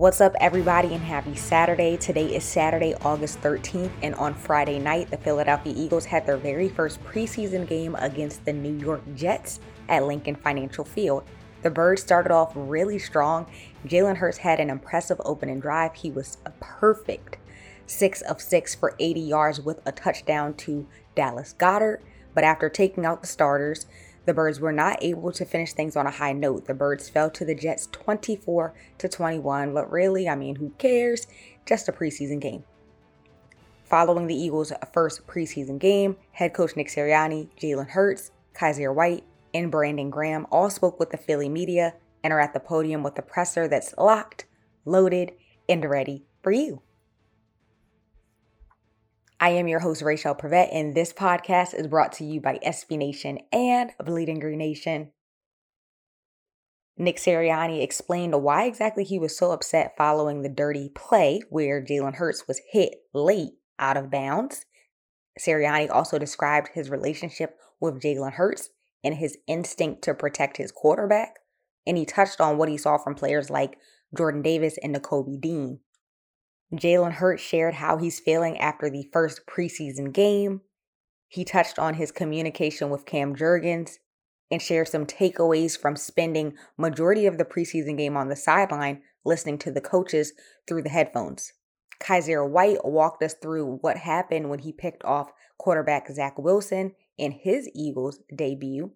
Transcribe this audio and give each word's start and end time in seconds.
What's 0.00 0.22
up, 0.22 0.34
everybody, 0.40 0.94
and 0.94 1.04
happy 1.04 1.34
Saturday. 1.34 1.98
Today 1.98 2.34
is 2.34 2.42
Saturday, 2.42 2.94
August 3.02 3.38
13th, 3.42 3.90
and 4.02 4.14
on 4.14 4.32
Friday 4.32 4.78
night, 4.78 5.10
the 5.10 5.18
Philadelphia 5.18 5.74
Eagles 5.76 6.06
had 6.06 6.24
their 6.24 6.38
very 6.38 6.70
first 6.70 7.04
preseason 7.04 7.68
game 7.68 7.94
against 7.96 8.46
the 8.46 8.52
New 8.54 8.72
York 8.78 9.02
Jets 9.14 9.60
at 9.90 10.06
Lincoln 10.06 10.36
Financial 10.36 10.86
Field. 10.86 11.24
The 11.60 11.68
Birds 11.68 12.00
started 12.00 12.32
off 12.32 12.52
really 12.54 12.98
strong. 12.98 13.44
Jalen 13.86 14.16
Hurts 14.16 14.38
had 14.38 14.58
an 14.58 14.70
impressive 14.70 15.20
opening 15.22 15.60
drive. 15.60 15.94
He 15.94 16.10
was 16.10 16.38
a 16.46 16.50
perfect 16.60 17.36
six 17.84 18.22
of 18.22 18.40
six 18.40 18.74
for 18.74 18.96
80 18.98 19.20
yards 19.20 19.60
with 19.60 19.82
a 19.84 19.92
touchdown 19.92 20.54
to 20.54 20.86
Dallas 21.14 21.54
Goedert. 21.58 22.00
But 22.34 22.44
after 22.44 22.70
taking 22.70 23.04
out 23.04 23.20
the 23.20 23.26
starters, 23.26 23.84
the 24.30 24.34
Birds 24.34 24.60
were 24.60 24.70
not 24.70 25.02
able 25.02 25.32
to 25.32 25.44
finish 25.44 25.72
things 25.72 25.96
on 25.96 26.06
a 26.06 26.10
high 26.12 26.32
note. 26.32 26.66
The 26.66 26.72
Birds 26.72 27.08
fell 27.08 27.30
to 27.30 27.44
the 27.44 27.52
Jets 27.52 27.88
24 27.90 28.72
to 28.98 29.08
21, 29.08 29.74
but 29.74 29.90
really, 29.90 30.28
I 30.28 30.36
mean, 30.36 30.54
who 30.54 30.70
cares? 30.78 31.26
Just 31.66 31.88
a 31.88 31.92
preseason 31.92 32.40
game. 32.40 32.62
Following 33.82 34.28
the 34.28 34.40
Eagles' 34.40 34.72
first 34.92 35.26
preseason 35.26 35.80
game, 35.80 36.16
head 36.30 36.54
coach 36.54 36.76
Nick 36.76 36.86
Sirianni, 36.86 37.48
Jalen 37.60 37.88
Hurts, 37.88 38.30
Kyzir 38.54 38.94
White, 38.94 39.24
and 39.52 39.68
Brandon 39.68 40.10
Graham 40.10 40.46
all 40.52 40.70
spoke 40.70 41.00
with 41.00 41.10
the 41.10 41.16
Philly 41.16 41.48
media 41.48 41.94
and 42.22 42.32
are 42.32 42.38
at 42.38 42.54
the 42.54 42.60
podium 42.60 43.02
with 43.02 43.18
a 43.18 43.22
presser 43.22 43.66
that's 43.66 43.92
locked, 43.98 44.44
loaded, 44.84 45.32
and 45.68 45.84
ready 45.84 46.24
for 46.40 46.52
you. 46.52 46.82
I 49.42 49.52
am 49.52 49.68
your 49.68 49.80
host, 49.80 50.02
Rachel 50.02 50.34
Prevet, 50.34 50.68
and 50.70 50.94
this 50.94 51.14
podcast 51.14 51.72
is 51.72 51.86
brought 51.86 52.12
to 52.12 52.24
you 52.24 52.42
by 52.42 52.58
SB 52.58 52.98
Nation 52.98 53.38
and 53.50 53.90
Bleeding 53.98 54.38
Green 54.38 54.58
Nation. 54.58 55.12
Nick 56.98 57.16
Sirianni 57.16 57.82
explained 57.82 58.34
why 58.42 58.66
exactly 58.66 59.02
he 59.02 59.18
was 59.18 59.34
so 59.34 59.52
upset 59.52 59.94
following 59.96 60.42
the 60.42 60.50
dirty 60.50 60.90
play 60.94 61.40
where 61.48 61.82
Jalen 61.82 62.16
Hurts 62.16 62.46
was 62.46 62.60
hit 62.70 62.96
late 63.14 63.52
out 63.78 63.96
of 63.96 64.10
bounds. 64.10 64.66
Sirianni 65.38 65.88
also 65.90 66.18
described 66.18 66.68
his 66.74 66.90
relationship 66.90 67.56
with 67.80 68.02
Jalen 68.02 68.34
Hurts 68.34 68.68
and 69.02 69.14
his 69.14 69.38
instinct 69.46 70.02
to 70.02 70.12
protect 70.12 70.58
his 70.58 70.70
quarterback, 70.70 71.36
and 71.86 71.96
he 71.96 72.04
touched 72.04 72.42
on 72.42 72.58
what 72.58 72.68
he 72.68 72.76
saw 72.76 72.98
from 72.98 73.14
players 73.14 73.48
like 73.48 73.78
Jordan 74.14 74.42
Davis 74.42 74.78
and 74.82 74.94
Nakobe 74.94 75.40
Dean. 75.40 75.80
Jalen 76.72 77.12
Hurts 77.12 77.42
shared 77.42 77.74
how 77.74 77.96
he's 77.96 78.20
feeling 78.20 78.58
after 78.58 78.88
the 78.88 79.08
first 79.12 79.46
preseason 79.46 80.12
game. 80.12 80.60
He 81.28 81.44
touched 81.44 81.78
on 81.78 81.94
his 81.94 82.12
communication 82.12 82.90
with 82.90 83.06
Cam 83.06 83.34
Jurgens 83.34 83.98
and 84.50 84.60
shared 84.60 84.88
some 84.88 85.06
takeaways 85.06 85.78
from 85.78 85.96
spending 85.96 86.54
majority 86.76 87.26
of 87.26 87.38
the 87.38 87.44
preseason 87.44 87.96
game 87.96 88.16
on 88.16 88.28
the 88.28 88.36
sideline 88.36 89.02
listening 89.24 89.58
to 89.58 89.70
the 89.70 89.80
coaches 89.80 90.32
through 90.66 90.82
the 90.82 90.88
headphones. 90.88 91.52
Kyzir 92.00 92.48
White 92.48 92.84
walked 92.84 93.22
us 93.22 93.34
through 93.34 93.78
what 93.82 93.98
happened 93.98 94.48
when 94.48 94.60
he 94.60 94.72
picked 94.72 95.04
off 95.04 95.32
quarterback 95.58 96.10
Zach 96.10 96.38
Wilson 96.38 96.92
in 97.18 97.32
his 97.32 97.68
Eagles 97.74 98.20
debut. 98.34 98.92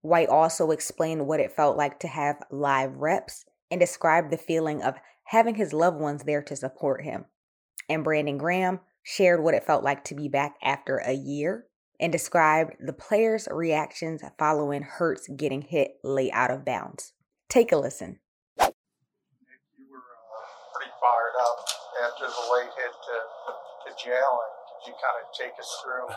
White 0.00 0.28
also 0.28 0.70
explained 0.70 1.26
what 1.26 1.40
it 1.40 1.52
felt 1.52 1.76
like 1.76 1.98
to 2.00 2.08
have 2.08 2.42
live 2.50 2.96
reps 2.96 3.44
and 3.70 3.80
described 3.80 4.30
the 4.30 4.36
feeling 4.36 4.82
of 4.82 4.96
having 5.24 5.54
his 5.54 5.72
loved 5.72 5.98
ones 5.98 6.24
there 6.24 6.42
to 6.42 6.56
support 6.56 7.02
him. 7.02 7.24
And 7.88 8.04
Brandon 8.04 8.38
Graham 8.38 8.80
shared 9.02 9.42
what 9.42 9.54
it 9.54 9.64
felt 9.64 9.84
like 9.84 10.04
to 10.04 10.14
be 10.14 10.28
back 10.28 10.56
after 10.62 10.98
a 10.98 11.12
year 11.12 11.66
and 12.00 12.10
described 12.10 12.74
the 12.80 12.92
players' 12.92 13.48
reactions 13.50 14.22
following 14.38 14.82
Hurts 14.82 15.28
getting 15.36 15.62
hit 15.62 15.92
late 16.02 16.32
out 16.32 16.50
of 16.50 16.64
bounds. 16.64 17.12
Take 17.48 17.72
a 17.72 17.76
listen. 17.76 18.18
You 18.58 18.64
were 19.90 19.98
uh, 19.98 20.46
pretty 20.74 20.92
fired 21.00 21.36
up 21.40 21.58
after 22.04 22.26
the 22.26 22.44
late 22.54 22.72
hit 22.76 22.92
to, 22.92 23.16
to 23.84 24.08
Jalen. 24.08 24.50
Could 24.82 24.88
you 24.88 24.94
kind 24.94 25.16
of 25.22 25.26
take 25.38 25.52
us 25.60 25.80
through 25.84 26.08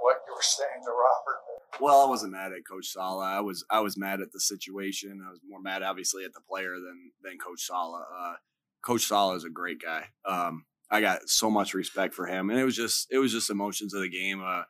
what 0.00 0.20
you 0.26 0.34
were 0.34 0.42
saying 0.42 0.82
to 0.84 0.90
Robert? 0.90 1.40
Well, 1.80 2.00
I 2.00 2.08
wasn't 2.08 2.32
mad 2.32 2.52
at 2.52 2.66
Coach 2.68 2.88
Saleh. 2.88 3.24
I 3.24 3.40
was 3.40 3.64
I 3.70 3.80
was 3.80 3.96
mad 3.96 4.20
at 4.20 4.32
the 4.32 4.40
situation. 4.40 5.22
I 5.26 5.30
was 5.30 5.40
more 5.48 5.60
mad, 5.60 5.82
obviously, 5.82 6.24
at 6.24 6.34
the 6.34 6.40
player 6.40 6.74
than 6.74 7.12
than 7.22 7.38
Coach 7.38 7.62
Saleh. 7.62 8.02
Uh, 8.02 8.34
Coach 8.82 9.06
Saleh 9.06 9.36
is 9.36 9.44
a 9.44 9.50
great 9.50 9.80
guy. 9.80 10.06
Um, 10.24 10.64
I 10.90 11.00
got 11.00 11.28
so 11.28 11.50
much 11.50 11.74
respect 11.74 12.14
for 12.14 12.26
him, 12.26 12.50
and 12.50 12.58
it 12.58 12.64
was 12.64 12.76
just 12.76 13.06
it 13.10 13.18
was 13.18 13.32
just 13.32 13.50
emotions 13.50 13.94
of 13.94 14.00
the 14.02 14.10
game. 14.10 14.42
Uh, 14.44 14.62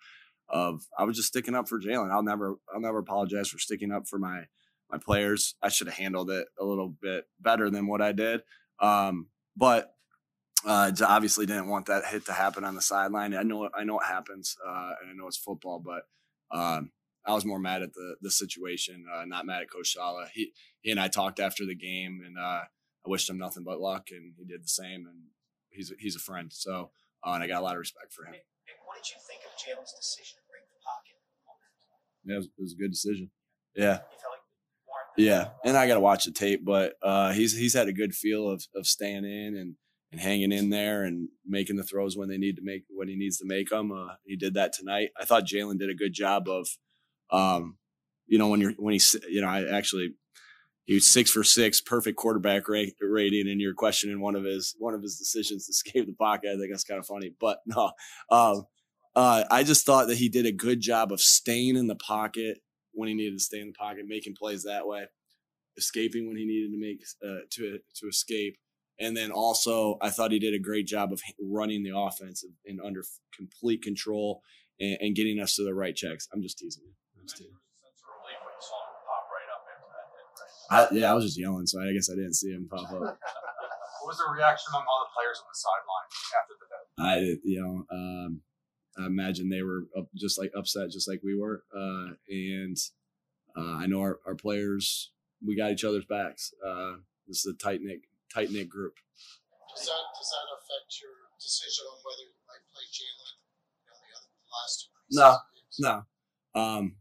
of 0.49 0.83
I 0.99 1.05
was 1.05 1.17
just 1.17 1.29
sticking 1.29 1.55
up 1.55 1.69
for 1.69 1.81
Jalen. 1.81 2.11
I'll 2.11 2.23
never 2.23 2.57
I'll 2.73 2.81
never 2.81 2.99
apologize 2.99 3.49
for 3.49 3.59
sticking 3.59 3.93
up 3.93 4.07
for 4.09 4.19
my 4.19 4.45
my 4.91 4.99
players. 4.99 5.55
I 5.63 5.69
should 5.69 5.87
have 5.87 5.97
handled 5.97 6.31
it 6.31 6.49
a 6.59 6.65
little 6.65 6.95
bit 7.01 7.25
better 7.41 7.71
than 7.71 7.87
what 7.87 8.03
I 8.03 8.13
did. 8.13 8.43
Um, 8.81 9.29
but 9.57 9.95
uh, 10.67 10.93
obviously 11.07 11.47
didn't 11.47 11.69
want 11.69 11.87
that 11.87 12.05
hit 12.07 12.27
to 12.27 12.33
happen 12.33 12.65
on 12.65 12.75
the 12.75 12.83
sideline. 12.83 13.35
I 13.35 13.43
know 13.43 13.71
I 13.75 13.85
know 13.85 14.01
it 14.01 14.07
happens, 14.07 14.57
uh, 14.67 14.93
and 15.01 15.11
I 15.11 15.15
know 15.15 15.27
it's 15.27 15.37
football, 15.37 15.83
but 15.85 16.03
um, 16.57 16.91
I 17.25 17.33
was 17.35 17.45
more 17.45 17.59
mad 17.59 17.83
at 17.83 17.95
the 17.95 18.17
the 18.21 18.31
situation, 18.31 19.05
uh, 19.13 19.25
not 19.25 19.47
mad 19.47 19.63
at 19.63 19.71
Coach 19.71 19.95
Saleh. 19.95 20.29
He 20.35 20.53
he 20.81 20.91
and 20.91 21.01
I 21.01 21.09
talked 21.09 21.41
after 21.41 21.65
the 21.65 21.75
game, 21.75 22.21
and 22.27 22.37
uh, 22.39 22.63
I 23.07 23.11
wished 23.11 23.29
him 23.29 23.39
nothing 23.39 23.65
but 23.65 23.81
luck, 23.81 24.09
and 24.11 24.35
he 24.37 24.45
did 24.45 24.63
the 24.63 24.69
same. 24.69 25.07
And 25.07 25.31
he's 25.71 25.91
a, 25.91 25.95
he's 25.99 26.17
a 26.17 26.21
friend, 26.21 26.53
so 26.53 26.91
uh, 27.25 27.33
and 27.33 27.43
I 27.43 27.47
got 27.47 27.61
a 27.61 27.65
lot 27.65 27.75
of 27.75 27.81
respect 27.81 28.13
for 28.13 28.25
him. 28.25 28.35
what 28.87 28.97
did 28.97 29.11
you 29.11 29.21
think 29.27 29.41
of 29.45 29.53
Jalen's 29.57 29.93
decision 29.93 30.37
to 30.37 30.45
bring 30.49 30.63
the 30.71 30.81
pocket? 30.85 31.17
Yeah, 32.25 32.35
it 32.35 32.39
was, 32.39 32.47
it 32.47 32.63
was 32.63 32.73
a 32.73 32.83
good 32.83 32.91
decision. 32.91 33.31
Yeah. 33.75 34.01
yeah, 35.17 35.49
and 35.65 35.77
I 35.77 35.87
got 35.87 35.95
to 35.95 36.01
watch 36.01 36.25
the 36.25 36.33
tape, 36.33 36.65
but 36.65 36.95
uh, 37.03 37.33
he's 37.33 37.57
he's 37.57 37.75
had 37.75 37.89
a 37.89 37.93
good 37.93 38.15
feel 38.15 38.49
of 38.49 38.65
of 38.75 38.87
staying 38.87 39.25
in 39.25 39.57
and 39.57 39.77
and 40.13 40.21
hanging 40.21 40.53
in 40.53 40.71
there 40.71 41.05
and 41.05 41.29
making 41.47 41.77
the 41.77 41.85
throws 41.85 42.17
when 42.17 42.29
they 42.29 42.39
need 42.39 42.57
to 42.57 42.63
make 42.63 42.85
when 42.91 43.09
he 43.09 43.17
needs 43.17 43.39
to 43.39 43.47
make 43.47 43.71
them. 43.71 43.93
Uh, 43.93 44.15
he 44.25 44.37
did 44.37 44.55
that 44.55 44.73
tonight. 44.73 45.11
I 45.19 45.25
thought 45.25 45.47
Jalen 45.47 45.79
did 45.79 45.91
a 45.91 45.95
good 45.95 46.13
job 46.13 46.49
of, 46.49 46.69
um, 47.31 47.77
you 48.27 48.39
know, 48.39 48.49
when 48.49 48.61
you're 48.61 48.73
when 48.73 48.93
he's 48.93 49.15
you 49.29 49.41
know 49.41 49.49
I 49.49 49.65
actually 49.65 50.15
he 50.91 50.95
was 50.95 51.07
six 51.07 51.31
for 51.31 51.45
six, 51.45 51.81
perfect 51.81 52.17
quarterback 52.17 52.65
rating, 52.69 53.49
and 53.49 53.61
you're 53.61 53.75
questioning 53.75 54.21
one 54.21 54.35
of 54.35 54.43
his 54.43 54.75
one 54.81 54.93
of 54.93 55.03
his 55.03 55.17
decisions 55.17 55.67
to 55.67 55.71
escape 55.71 56.05
the 56.05 56.13
pocket. 56.13 56.51
I 56.51 56.59
think 56.59 56.73
that's 56.73 56.83
kind 56.83 56.99
of 56.99 57.07
funny, 57.07 57.33
but 57.41 57.61
no, 57.67 57.93
um, 58.29 58.67
uh, 59.15 59.45
I 59.49 59.63
just 59.63 59.87
thought 59.87 60.09
that 60.09 60.17
he 60.17 60.29
did 60.29 60.47
a 60.47 60.53
good 60.53 60.81
job 60.81 61.13
of 61.13 61.21
staying 61.21 61.77
in 61.77 61.87
the 61.87 61.95
pocket 61.95 62.59
when 62.91 63.09
he 63.09 63.15
needed 63.15 63.39
to 63.39 63.45
stay 63.45 63.61
in 63.61 63.69
the 63.69 63.73
pocket, 63.73 64.07
making 64.09 64.35
plays 64.35 64.65
that 64.65 64.85
way, 64.85 65.05
escaping 65.77 66.27
when 66.27 66.37
he 66.37 66.45
needed 66.45 66.73
to 66.73 66.81
make 66.81 67.05
uh, 67.25 67.45
to 67.51 67.79
to 67.95 68.09
escape, 68.09 68.57
and 68.99 69.17
then 69.17 69.31
also 69.31 69.97
I 70.03 70.11
thought 70.11 70.33
he 70.33 70.41
did 70.41 70.55
a 70.55 70.59
great 70.59 70.89
job 70.89 71.13
of 71.13 71.23
running 71.41 71.85
the 71.85 71.97
offense 71.97 72.45
and 72.67 72.81
under 72.85 73.05
complete 73.33 73.83
control 73.83 74.43
and, 74.81 74.99
and 75.01 75.15
getting 75.15 75.39
us 75.39 75.55
to 75.55 75.63
the 75.63 75.73
right 75.73 75.95
checks. 75.95 76.27
I'm 76.35 76.43
just 76.43 76.59
teasing 76.59 76.83
you. 76.85 76.95
I'm 77.17 77.29
just 77.29 77.37
teasing. 77.37 77.60
I, 80.71 80.87
yeah, 80.93 81.11
I 81.11 81.15
was 81.15 81.25
just 81.25 81.39
yelling, 81.39 81.67
so 81.67 81.81
I 81.83 81.93
guess 81.93 82.09
I 82.11 82.15
didn't 82.15 82.35
see 82.35 82.51
him 82.51 82.69
pop 82.71 82.87
up. 82.93 82.93
what 83.01 84.07
was 84.07 84.19
the 84.19 84.33
reaction 84.33 84.71
among 84.71 84.87
all 84.87 85.05
the 85.05 85.13
players 85.15 85.43
on 85.43 85.51
the 85.51 85.59
sideline 85.59 86.09
after 86.39 86.55
the 86.55 86.67
hit? 86.71 86.87
I, 86.99 87.41
you 87.43 87.61
know, 87.61 87.85
um, 87.91 88.41
I 88.99 89.07
imagine 89.07 89.49
they 89.49 89.63
were 89.63 89.87
up, 89.99 90.07
just 90.15 90.39
like 90.39 90.53
upset, 90.57 90.91
just 90.91 91.09
like 91.09 91.21
we 91.25 91.35
were. 91.35 91.65
Uh, 91.75 92.15
and 92.29 92.77
uh, 93.57 93.83
I 93.83 93.87
know 93.87 94.01
our, 94.01 94.21
our 94.27 94.35
players, 94.37 95.11
we 95.45 95.57
got 95.57 95.73
each 95.73 95.85
other's 95.85 96.05
backs. 96.05 96.53
Uh, 96.65 97.03
this 97.27 97.45
is 97.45 97.55
a 97.55 97.57
tight 97.57 97.81
knit, 97.83 98.01
tight 98.33 98.51
knit 98.51 98.69
group. 98.69 98.95
Does 99.75 99.87
that 99.87 100.03
does 100.19 100.31
that 100.31 100.47
affect 100.55 101.01
your 101.03 101.15
decision 101.41 101.85
on 101.91 101.99
whether 102.05 102.23
you 102.23 102.39
might 102.47 102.63
play 102.71 102.87
Jalen? 102.95 103.33
You 103.75 103.91
know, 103.91 103.99
the, 103.99 104.11
other, 104.19 104.31
last 104.55 104.75
two. 104.83 105.83
No, 105.83 106.05
no. 106.55 106.61
Um, 106.61 106.97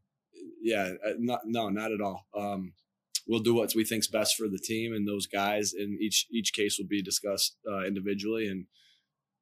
yeah, 0.62 0.94
uh, 1.06 1.14
not, 1.18 1.42
no, 1.46 1.70
not 1.70 1.92
at 1.92 2.02
all. 2.02 2.26
Um, 2.36 2.74
we'll 3.30 3.40
do 3.40 3.54
what 3.54 3.72
we 3.76 3.86
think's 3.86 4.08
best 4.08 4.36
for 4.36 4.50
the 4.50 4.58
team 4.58 4.92
and 4.92 5.08
those 5.08 5.28
guys. 5.28 5.74
And 5.78 6.02
each 6.02 6.26
each 6.34 6.52
case 6.52 6.78
will 6.78 6.88
be 6.90 7.02
discussed 7.02 7.56
uh, 7.70 7.86
individually, 7.86 8.48
and 8.48 8.66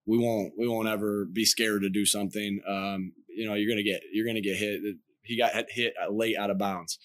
we 0.05 0.19
won't 0.19 0.53
we 0.59 0.67
won't 0.67 0.89
ever 0.89 1.25
be 1.25 1.45
scared 1.45 1.81
to 1.81 1.89
do 1.89 2.05
something. 2.05 2.59
Um, 2.67 3.13
you 3.29 3.47
know, 3.47 3.55
you're 3.55 3.71
gonna 3.71 3.87
get 3.87 4.01
you're 4.11 4.27
gonna 4.27 4.41
get 4.43 4.57
hit. 4.57 4.81
He 5.23 5.37
got 5.37 5.51
hit 5.69 5.93
late 6.11 6.37
out 6.37 6.51
of 6.51 6.59
bounds. 6.59 6.99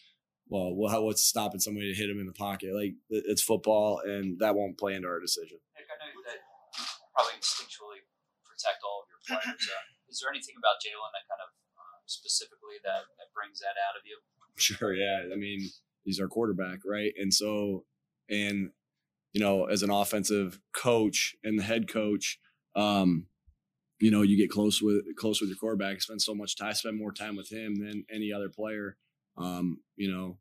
Well, 0.50 0.74
well, 0.76 1.06
what's 1.06 1.24
stopping 1.24 1.60
somebody 1.60 1.94
to 1.94 1.98
hit 1.98 2.10
him 2.10 2.20
in 2.20 2.26
the 2.26 2.36
pocket? 2.36 2.74
Like 2.74 2.98
it's 3.08 3.40
football, 3.40 4.02
and 4.04 4.38
that 4.40 4.54
won't 4.54 4.76
play 4.76 4.94
into 4.94 5.08
our 5.08 5.22
decision. 5.22 5.56
Nick, 5.78 5.86
I 5.88 5.96
know 5.96 6.20
that 6.28 6.42
you 6.76 6.84
probably 7.14 7.38
instinctually 7.38 8.04
protect 8.44 8.82
all 8.84 9.06
of 9.06 9.08
your 9.08 9.22
players. 9.24 9.64
Uh, 9.64 10.10
is 10.10 10.20
there 10.20 10.28
anything 10.28 10.58
about 10.60 10.76
Jalen 10.84 11.08
that 11.16 11.24
kind 11.24 11.40
of 11.40 11.50
uh, 11.72 11.98
specifically 12.04 12.76
that 12.84 13.08
that 13.16 13.32
brings 13.32 13.64
that 13.64 13.78
out 13.78 13.96
of 13.96 14.02
you? 14.04 14.18
Sure. 14.60 14.92
Yeah. 14.92 15.32
I 15.32 15.36
mean, 15.40 15.72
he's 16.04 16.20
our 16.20 16.28
quarterback, 16.28 16.80
right? 16.84 17.12
And 17.18 17.32
so, 17.32 17.84
and 18.28 18.70
you 19.32 19.40
know, 19.40 19.64
as 19.64 19.82
an 19.82 19.90
offensive 19.90 20.60
coach 20.74 21.34
and 21.42 21.58
the 21.58 21.62
head 21.62 21.88
coach, 21.88 22.38
um, 22.76 23.26
you 23.98 24.10
know, 24.10 24.22
you 24.22 24.36
get 24.36 24.50
close 24.50 24.82
with 24.82 25.04
close 25.16 25.40
with 25.40 25.48
your 25.48 25.58
quarterback, 25.58 26.02
spend 26.02 26.20
so 26.20 26.34
much 26.34 26.56
time, 26.56 26.74
spend 26.74 26.98
more 26.98 27.12
time 27.12 27.36
with 27.36 27.50
him 27.50 27.76
than 27.76 28.04
any 28.12 28.32
other 28.32 28.48
player. 28.48 28.96
Um, 29.36 29.78
you 29.96 30.10
know, 30.12 30.38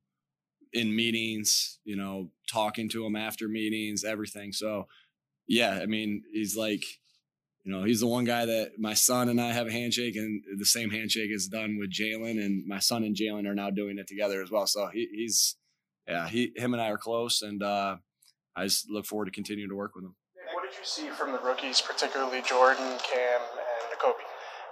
in 0.73 0.95
meetings, 0.95 1.79
you 1.83 1.95
know, 1.95 2.31
talking 2.51 2.89
to 2.89 3.05
him 3.05 3.15
after 3.15 3.47
meetings, 3.47 4.03
everything. 4.03 4.51
So, 4.51 4.87
yeah, 5.47 5.79
I 5.81 5.85
mean, 5.85 6.23
he's 6.31 6.55
like, 6.55 6.83
you 7.63 7.71
know, 7.71 7.83
he's 7.83 7.99
the 7.99 8.07
one 8.07 8.25
guy 8.25 8.45
that 8.45 8.71
my 8.79 8.93
son 8.95 9.29
and 9.29 9.39
I 9.39 9.51
have 9.53 9.67
a 9.67 9.71
handshake, 9.71 10.15
and 10.15 10.41
the 10.57 10.65
same 10.65 10.89
handshake 10.89 11.29
is 11.31 11.47
done 11.47 11.77
with 11.79 11.91
Jalen, 11.91 12.43
and 12.43 12.65
my 12.67 12.79
son 12.79 13.03
and 13.03 13.15
Jalen 13.15 13.47
are 13.47 13.53
now 13.53 13.69
doing 13.69 13.99
it 13.99 14.07
together 14.07 14.41
as 14.41 14.49
well. 14.49 14.65
So 14.65 14.87
he, 14.91 15.07
he's, 15.11 15.57
yeah, 16.07 16.27
he, 16.27 16.51
him 16.55 16.73
and 16.73 16.81
I 16.81 16.89
are 16.89 16.97
close, 16.97 17.41
and 17.41 17.61
uh, 17.61 17.97
I 18.55 18.63
just 18.63 18.89
look 18.89 19.05
forward 19.05 19.25
to 19.25 19.31
continuing 19.31 19.69
to 19.69 19.75
work 19.75 19.93
with 19.95 20.05
him. 20.05 20.15
What 20.53 20.63
did 20.63 20.77
you 20.77 20.85
see 20.85 21.09
from 21.09 21.31
the 21.31 21.39
rookies, 21.39 21.81
particularly 21.81 22.41
Jordan, 22.41 22.97
Cam, 23.03 23.41
and 23.41 23.99
Nakobe? 23.99 24.15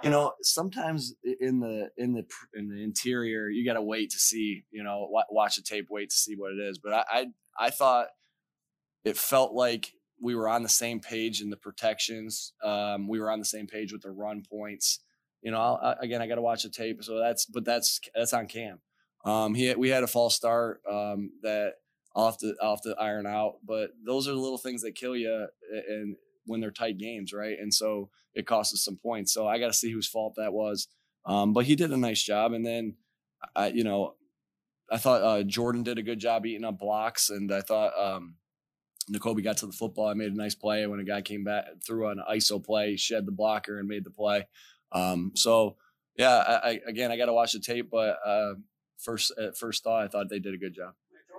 you 0.02 0.10
know 0.10 0.32
sometimes 0.42 1.14
in 1.40 1.60
the 1.60 1.90
in 1.96 2.14
the 2.14 2.24
in 2.54 2.68
the 2.68 2.82
interior 2.82 3.48
you 3.48 3.66
got 3.66 3.74
to 3.74 3.82
wait 3.82 4.10
to 4.10 4.18
see 4.18 4.64
you 4.70 4.82
know 4.82 5.08
watch 5.30 5.56
the 5.56 5.62
tape 5.62 5.88
wait 5.90 6.10
to 6.10 6.16
see 6.16 6.34
what 6.36 6.52
it 6.52 6.58
is 6.58 6.78
but 6.78 6.92
I, 6.92 7.04
I 7.10 7.26
i 7.58 7.70
thought 7.70 8.06
it 9.04 9.16
felt 9.16 9.52
like 9.52 9.92
we 10.20 10.34
were 10.34 10.48
on 10.48 10.62
the 10.62 10.68
same 10.68 11.00
page 11.00 11.40
in 11.40 11.50
the 11.50 11.56
protections 11.56 12.52
um 12.62 13.08
we 13.08 13.20
were 13.20 13.30
on 13.30 13.38
the 13.38 13.44
same 13.44 13.66
page 13.66 13.92
with 13.92 14.02
the 14.02 14.10
run 14.10 14.42
points 14.42 15.00
you 15.42 15.50
know 15.50 15.58
I, 15.58 15.94
again 16.00 16.22
i 16.22 16.26
got 16.26 16.36
to 16.36 16.42
watch 16.42 16.62
the 16.62 16.70
tape 16.70 17.02
so 17.02 17.18
that's 17.18 17.46
but 17.46 17.64
that's 17.64 18.00
that's 18.14 18.32
on 18.32 18.46
cam 18.46 18.80
um 19.24 19.54
he 19.54 19.74
we 19.74 19.88
had 19.88 20.02
a 20.02 20.08
false 20.08 20.34
start 20.34 20.80
um 20.90 21.30
that 21.42 21.74
to 22.14 22.54
I'll 22.60 22.74
have 22.74 22.82
to 22.82 22.96
iron 22.98 23.26
out. 23.26 23.56
But 23.64 23.90
those 24.04 24.28
are 24.28 24.32
the 24.32 24.38
little 24.38 24.58
things 24.58 24.82
that 24.82 24.94
kill 24.94 25.16
you 25.16 25.46
and 25.88 26.16
when 26.46 26.60
they're 26.60 26.70
tight 26.70 26.98
games, 26.98 27.32
right? 27.32 27.58
And 27.58 27.72
so 27.72 28.10
it 28.34 28.46
costs 28.46 28.74
us 28.74 28.84
some 28.84 28.96
points. 28.96 29.32
So 29.32 29.46
I 29.46 29.58
got 29.58 29.68
to 29.68 29.72
see 29.72 29.92
whose 29.92 30.08
fault 30.08 30.34
that 30.36 30.52
was. 30.52 30.88
Um, 31.26 31.52
but 31.52 31.64
he 31.66 31.76
did 31.76 31.92
a 31.92 31.96
nice 31.96 32.22
job. 32.22 32.52
And 32.52 32.64
then, 32.64 32.96
I, 33.54 33.68
you 33.68 33.84
know, 33.84 34.14
I 34.90 34.96
thought 34.96 35.22
uh, 35.22 35.42
Jordan 35.42 35.82
did 35.82 35.98
a 35.98 36.02
good 36.02 36.18
job 36.18 36.46
eating 36.46 36.64
up 36.64 36.78
blocks, 36.78 37.30
and 37.30 37.52
I 37.52 37.60
thought 37.60 37.92
um, 37.96 38.34
Nakobe 39.12 39.42
got 39.42 39.56
to 39.58 39.66
the 39.66 39.72
football. 39.72 40.06
I 40.06 40.14
made 40.14 40.32
a 40.32 40.36
nice 40.36 40.54
play 40.54 40.86
when 40.86 41.00
a 41.00 41.04
guy 41.04 41.22
came 41.22 41.44
back 41.44 41.64
threw 41.84 42.08
an 42.08 42.22
ISO 42.30 42.64
play, 42.64 42.96
shed 42.96 43.26
the 43.26 43.32
blocker, 43.32 43.78
and 43.78 43.88
made 43.88 44.04
the 44.04 44.10
play. 44.10 44.46
Um, 44.92 45.32
so 45.34 45.76
yeah, 46.16 46.36
I, 46.36 46.70
I, 46.70 46.80
again, 46.86 47.10
I 47.10 47.16
got 47.16 47.26
to 47.26 47.32
watch 47.32 47.52
the 47.52 47.60
tape, 47.60 47.90
but 47.90 48.18
uh, 48.24 48.54
first 48.98 49.32
at 49.38 49.56
first 49.56 49.84
thought, 49.84 50.02
I 50.02 50.08
thought 50.08 50.28
they 50.28 50.38
did 50.38 50.54
a 50.54 50.58
good 50.58 50.74
job 50.74 50.94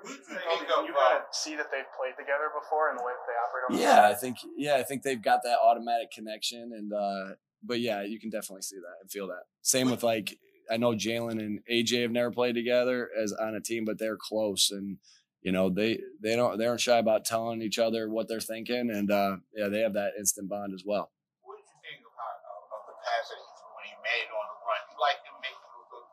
you 0.06 0.94
of 0.94 1.24
see 1.32 1.56
that 1.56 1.68
they've 1.72 1.86
played 1.98 2.16
together 2.18 2.50
before 2.60 2.90
and 2.90 3.00
the 3.00 3.04
way 3.04 3.12
that 3.12 3.26
they 3.28 3.38
operate 3.38 3.82
on 3.82 4.04
yeah 4.04 4.10
i 4.10 4.14
think 4.14 4.38
yeah 4.58 4.76
i 4.76 4.84
think 4.84 5.04
they've 5.04 5.22
got 5.22 5.44
that 5.44 5.58
automatic 5.64 6.12
connection 6.12 6.72
and 6.74 6.94
uh 6.94 7.36
but 7.64 7.80
yeah 7.80 8.02
you 8.02 8.20
can 8.20 8.30
definitely 8.30 8.62
see 8.62 8.78
that 8.78 8.96
and 9.02 9.12
feel 9.12 9.28
that 9.28 9.44
same 9.62 9.90
with 9.90 10.04
like 10.04 10.38
i 10.70 10.78
know 10.78 10.92
jalen 10.92 11.40
and 11.40 11.60
aj 11.72 12.02
have 12.02 12.12
never 12.12 12.32
played 12.32 12.56
together 12.56 13.10
as 13.22 13.34
on 13.34 13.56
a 13.56 13.62
team 13.62 13.86
but 13.86 13.98
they're 13.98 14.18
close 14.18 14.72
and 14.72 14.98
you 15.42 15.52
know 15.52 15.70
they 15.70 16.00
they 16.22 16.36
don't 16.36 16.58
they 16.58 16.66
aren't 16.66 16.82
shy 16.82 16.98
about 16.98 17.26
telling 17.26 17.62
each 17.62 17.80
other 17.80 18.10
what 18.10 18.28
they're 18.28 18.44
thinking 18.44 18.90
and 18.90 19.12
uh 19.12 19.38
yeah 19.56 19.68
they 19.68 19.82
have 19.82 19.94
that 19.94 20.14
instant 20.18 20.50
bond 20.50 20.74
as 20.74 20.84
well 20.86 21.12
what 21.42 21.58
did 21.58 21.66
you 21.66 21.80
think 21.82 22.02
of, 22.06 22.14
how, 22.14 22.78
of 22.78 22.82
the 22.90 22.98
pass 23.02 23.26
that 23.30 23.40
he 23.42 23.50
threw 23.58 23.72
when 23.78 23.86
he 23.90 23.96
made 24.06 24.30
on 24.30 24.46
the 24.50 24.58
run 24.66 24.82
you 24.90 24.98
like 25.02 25.20
him 25.26 25.38
making 25.42 25.66
those 25.90 26.10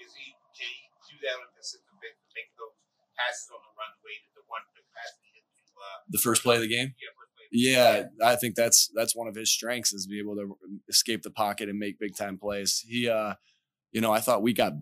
is 0.00 0.10
he 0.16 0.32
can 0.56 0.68
he 0.68 0.88
do 1.12 1.16
that 1.20 1.36
on 1.36 1.44
a 1.44 1.50
consistent 1.52 1.96
basis 2.00 2.24
make 2.32 2.48
those 2.56 2.76
passes 3.20 3.52
on 3.52 3.60
the 3.60 3.72
runway 3.76 4.16
to 4.24 4.30
the 4.32 4.44
one 4.48 4.64
the 4.72 4.80
pass 4.96 5.12
to, 5.20 5.28
uh, 5.80 5.98
the 6.08 6.18
first 6.18 6.42
play 6.42 6.56
of 6.56 6.62
the 6.62 6.68
game. 6.68 6.94
Yeah, 7.52 8.04
I 8.24 8.36
think 8.36 8.54
that's 8.54 8.90
that's 8.94 9.16
one 9.16 9.26
of 9.26 9.34
his 9.34 9.50
strengths 9.50 9.92
is 9.92 10.06
be 10.06 10.20
able 10.20 10.36
to 10.36 10.56
escape 10.88 11.22
the 11.22 11.30
pocket 11.30 11.68
and 11.68 11.78
make 11.78 11.98
big 11.98 12.14
time 12.14 12.38
plays. 12.38 12.84
He, 12.86 13.08
uh, 13.08 13.34
you 13.90 14.00
know, 14.00 14.12
I 14.12 14.20
thought 14.20 14.42
we 14.42 14.52
got 14.52 14.72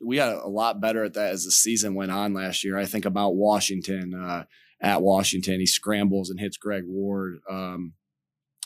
we 0.00 0.16
got 0.16 0.44
a 0.44 0.48
lot 0.48 0.80
better 0.80 1.04
at 1.04 1.14
that 1.14 1.32
as 1.32 1.44
the 1.44 1.50
season 1.50 1.94
went 1.94 2.10
on 2.10 2.34
last 2.34 2.64
year. 2.64 2.78
I 2.78 2.84
think 2.84 3.04
about 3.04 3.34
Washington 3.34 4.14
uh, 4.14 4.44
at 4.82 5.00
Washington, 5.00 5.60
he 5.60 5.66
scrambles 5.66 6.28
and 6.28 6.40
hits 6.40 6.56
Greg 6.56 6.84
Ward 6.86 7.38
um, 7.48 7.94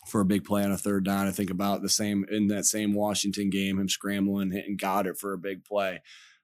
for 0.06 0.22
a 0.22 0.24
big 0.24 0.44
play 0.44 0.64
on 0.64 0.72
a 0.72 0.78
third 0.78 1.04
down. 1.04 1.26
I 1.26 1.30
think 1.30 1.50
about 1.50 1.82
the 1.82 1.90
same 1.90 2.24
in 2.30 2.46
that 2.48 2.64
same 2.64 2.94
Washington 2.94 3.50
game, 3.50 3.78
him 3.78 3.88
scrambling, 3.88 4.50
hitting 4.50 4.78
Goedert 4.78 5.18
for 5.18 5.34
a 5.34 5.38
big 5.38 5.64
play. 5.64 6.00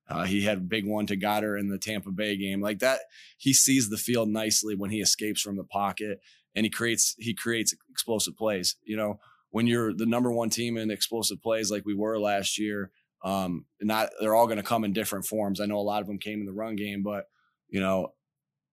Uh, 0.08 0.24
he 0.24 0.42
had 0.42 0.58
a 0.58 0.62
big 0.62 0.86
one 0.86 1.06
to 1.06 1.16
Goedert 1.16 1.58
in 1.58 1.68
the 1.68 1.78
Tampa 1.78 2.10
Bay 2.10 2.36
game. 2.36 2.60
Like 2.60 2.80
that, 2.80 3.00
he 3.38 3.54
sees 3.54 3.88
the 3.88 3.96
field 3.96 4.28
nicely 4.28 4.74
when 4.74 4.90
he 4.90 5.00
escapes 5.00 5.40
from 5.40 5.56
the 5.56 5.64
pocket 5.64 6.20
and 6.54 6.66
he 6.66 6.70
creates 6.70 7.14
he 7.18 7.32
creates 7.32 7.74
explosive 7.90 8.36
plays. 8.36 8.76
You 8.84 8.98
know, 8.98 9.20
when 9.50 9.66
you're 9.66 9.94
the 9.94 10.06
number 10.06 10.30
one 10.30 10.50
team 10.50 10.76
in 10.76 10.90
explosive 10.90 11.40
plays 11.42 11.70
like 11.70 11.86
we 11.86 11.94
were 11.94 12.18
last 12.18 12.58
year, 12.58 12.90
um, 13.24 13.66
not 13.80 14.10
they're 14.20 14.34
all 14.34 14.46
going 14.46 14.58
to 14.58 14.62
come 14.62 14.84
in 14.84 14.92
different 14.92 15.26
forms. 15.26 15.60
I 15.60 15.66
know 15.66 15.78
a 15.78 15.80
lot 15.80 16.00
of 16.00 16.06
them 16.06 16.18
came 16.18 16.40
in 16.40 16.46
the 16.46 16.52
run 16.52 16.76
game, 16.76 17.02
but 17.02 17.26
you 17.68 17.80
know, 17.80 18.12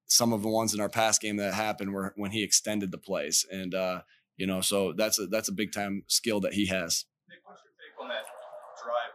some 0.07 0.33
of 0.33 0.41
the 0.41 0.49
ones 0.49 0.73
in 0.73 0.79
our 0.79 0.89
pass 0.89 1.19
game 1.19 1.37
that 1.37 1.53
happened 1.53 1.93
were 1.93 2.13
when 2.15 2.31
he 2.31 2.43
extended 2.43 2.91
the 2.91 2.97
plays, 2.97 3.45
and 3.51 3.75
uh, 3.75 4.01
you 4.37 4.47
know, 4.47 4.61
so 4.61 4.93
that's 4.93 5.19
a 5.19 5.27
that's 5.27 5.49
a 5.49 5.53
big 5.53 5.71
time 5.71 6.03
skill 6.07 6.39
that 6.41 6.53
he 6.53 6.65
has. 6.67 7.05
Nick, 7.29 7.39
what's 7.45 7.61
your 7.63 7.73
take 7.77 8.01
on 8.01 8.09
that 8.09 8.25
drive 8.83 9.13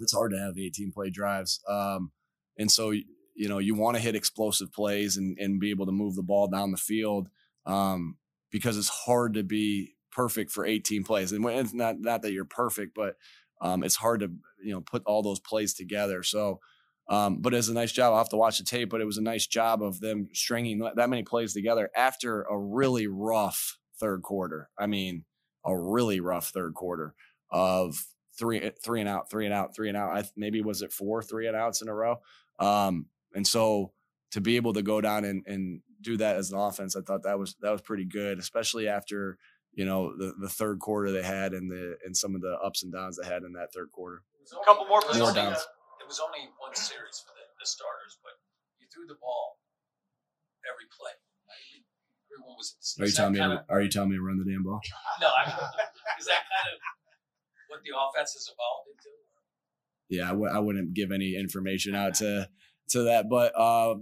it's 0.00 0.12
hard 0.12 0.32
to 0.32 0.38
have 0.38 0.58
18 0.58 0.92
play 0.92 1.10
drives. 1.10 1.60
Um, 1.68 2.12
and 2.58 2.70
so, 2.70 2.90
you 2.90 3.48
know, 3.48 3.58
you 3.58 3.74
want 3.74 3.96
to 3.96 4.02
hit 4.02 4.14
explosive 4.14 4.72
plays 4.72 5.16
and, 5.16 5.36
and 5.38 5.60
be 5.60 5.70
able 5.70 5.86
to 5.86 5.92
move 5.92 6.14
the 6.14 6.22
ball 6.22 6.48
down 6.48 6.70
the 6.70 6.76
field 6.76 7.28
um, 7.66 8.16
because 8.50 8.76
it's 8.76 8.88
hard 8.88 9.34
to 9.34 9.42
be 9.42 9.94
perfect 10.18 10.50
for 10.50 10.66
18 10.66 11.04
plays. 11.04 11.30
And 11.30 11.44
it's 11.46 11.72
not, 11.72 12.00
not 12.00 12.22
that 12.22 12.32
you're 12.32 12.44
perfect, 12.44 12.92
but 12.92 13.14
um, 13.60 13.84
it's 13.84 13.94
hard 13.94 14.18
to, 14.18 14.32
you 14.60 14.72
know, 14.72 14.80
put 14.80 15.04
all 15.06 15.22
those 15.22 15.38
plays 15.38 15.74
together. 15.74 16.24
So, 16.24 16.58
um, 17.08 17.40
but 17.40 17.54
it's 17.54 17.68
a 17.68 17.72
nice 17.72 17.92
job. 17.92 18.10
I'll 18.10 18.18
have 18.18 18.28
to 18.30 18.36
watch 18.36 18.58
the 18.58 18.64
tape, 18.64 18.90
but 18.90 19.00
it 19.00 19.04
was 19.04 19.16
a 19.16 19.22
nice 19.22 19.46
job 19.46 19.80
of 19.80 20.00
them 20.00 20.28
stringing 20.32 20.80
that 20.96 21.08
many 21.08 21.22
plays 21.22 21.54
together 21.54 21.88
after 21.96 22.42
a 22.42 22.58
really 22.58 23.06
rough 23.06 23.78
third 24.00 24.22
quarter. 24.22 24.70
I 24.76 24.88
mean, 24.88 25.24
a 25.64 25.78
really 25.78 26.18
rough 26.18 26.48
third 26.48 26.74
quarter 26.74 27.14
of 27.52 28.04
three 28.36 28.60
eh, 28.60 28.70
three 28.84 28.98
and 28.98 29.08
out, 29.08 29.30
three 29.30 29.44
and 29.44 29.54
out, 29.54 29.76
three 29.76 29.88
and 29.88 29.96
out. 29.96 30.16
I 30.16 30.24
maybe 30.36 30.62
was 30.62 30.82
it 30.82 30.92
four 30.92 31.22
three 31.22 31.46
and 31.46 31.56
outs 31.56 31.80
in 31.80 31.88
a 31.88 31.94
row. 31.94 32.16
Um, 32.58 33.06
and 33.36 33.46
so 33.46 33.92
to 34.32 34.40
be 34.40 34.56
able 34.56 34.72
to 34.72 34.82
go 34.82 35.00
down 35.00 35.24
and, 35.24 35.44
and 35.46 35.80
do 36.02 36.16
that 36.16 36.34
as 36.34 36.50
an 36.50 36.58
offense, 36.58 36.96
I 36.96 37.02
thought 37.02 37.22
that 37.22 37.38
was 37.38 37.54
that 37.60 37.70
was 37.70 37.82
pretty 37.82 38.04
good, 38.04 38.40
especially 38.40 38.88
after 38.88 39.38
you 39.74 39.84
know 39.84 40.16
the, 40.16 40.34
the 40.40 40.48
third 40.48 40.80
quarter 40.80 41.10
they 41.12 41.22
had 41.22 41.52
and 41.52 41.70
the 41.70 41.96
and 42.04 42.16
some 42.16 42.34
of 42.34 42.40
the 42.40 42.56
ups 42.64 42.82
and 42.82 42.92
downs 42.92 43.18
they 43.20 43.28
had 43.28 43.42
in 43.42 43.52
that 43.52 43.72
third 43.74 43.90
quarter. 43.92 44.22
A 44.50 44.64
couple 44.64 44.86
more, 44.86 45.00
more 45.14 45.32
downs. 45.32 45.58
It 46.00 46.08
was 46.08 46.20
only 46.24 46.48
one 46.58 46.74
series 46.74 47.20
for 47.20 47.32
the, 47.36 47.44
the 47.60 47.66
starters, 47.66 48.16
but 48.24 48.32
you 48.80 48.86
threw 48.92 49.04
the 49.06 49.18
ball 49.20 49.58
every 50.64 50.88
play. 50.88 51.12
Everyone 52.32 52.56
was. 52.56 52.76
Are 52.98 53.06
you 53.06 53.12
telling 53.12 53.32
me? 53.34 53.40
To, 53.40 53.64
are 53.68 53.82
you 53.82 53.88
telling 53.88 54.10
me 54.10 54.16
to 54.16 54.22
run 54.22 54.38
the 54.38 54.50
damn 54.50 54.62
ball? 54.62 54.80
No, 55.20 55.28
I 55.28 55.46
mean, 55.46 55.56
is 56.18 56.26
that 56.26 56.44
kind 56.48 56.72
of 56.72 56.80
what 57.68 57.80
the 57.84 57.90
offense 57.92 58.32
has 58.34 58.48
evolved 58.48 58.88
into? 58.88 59.10
Yeah, 60.08 60.26
I 60.26 60.32
w- 60.32 60.50
I 60.50 60.58
wouldn't 60.58 60.94
give 60.94 61.12
any 61.12 61.36
information 61.36 61.94
out 61.94 62.14
to 62.22 62.48
to 62.90 63.02
that, 63.04 63.28
but 63.28 63.52
uh, 63.58 63.96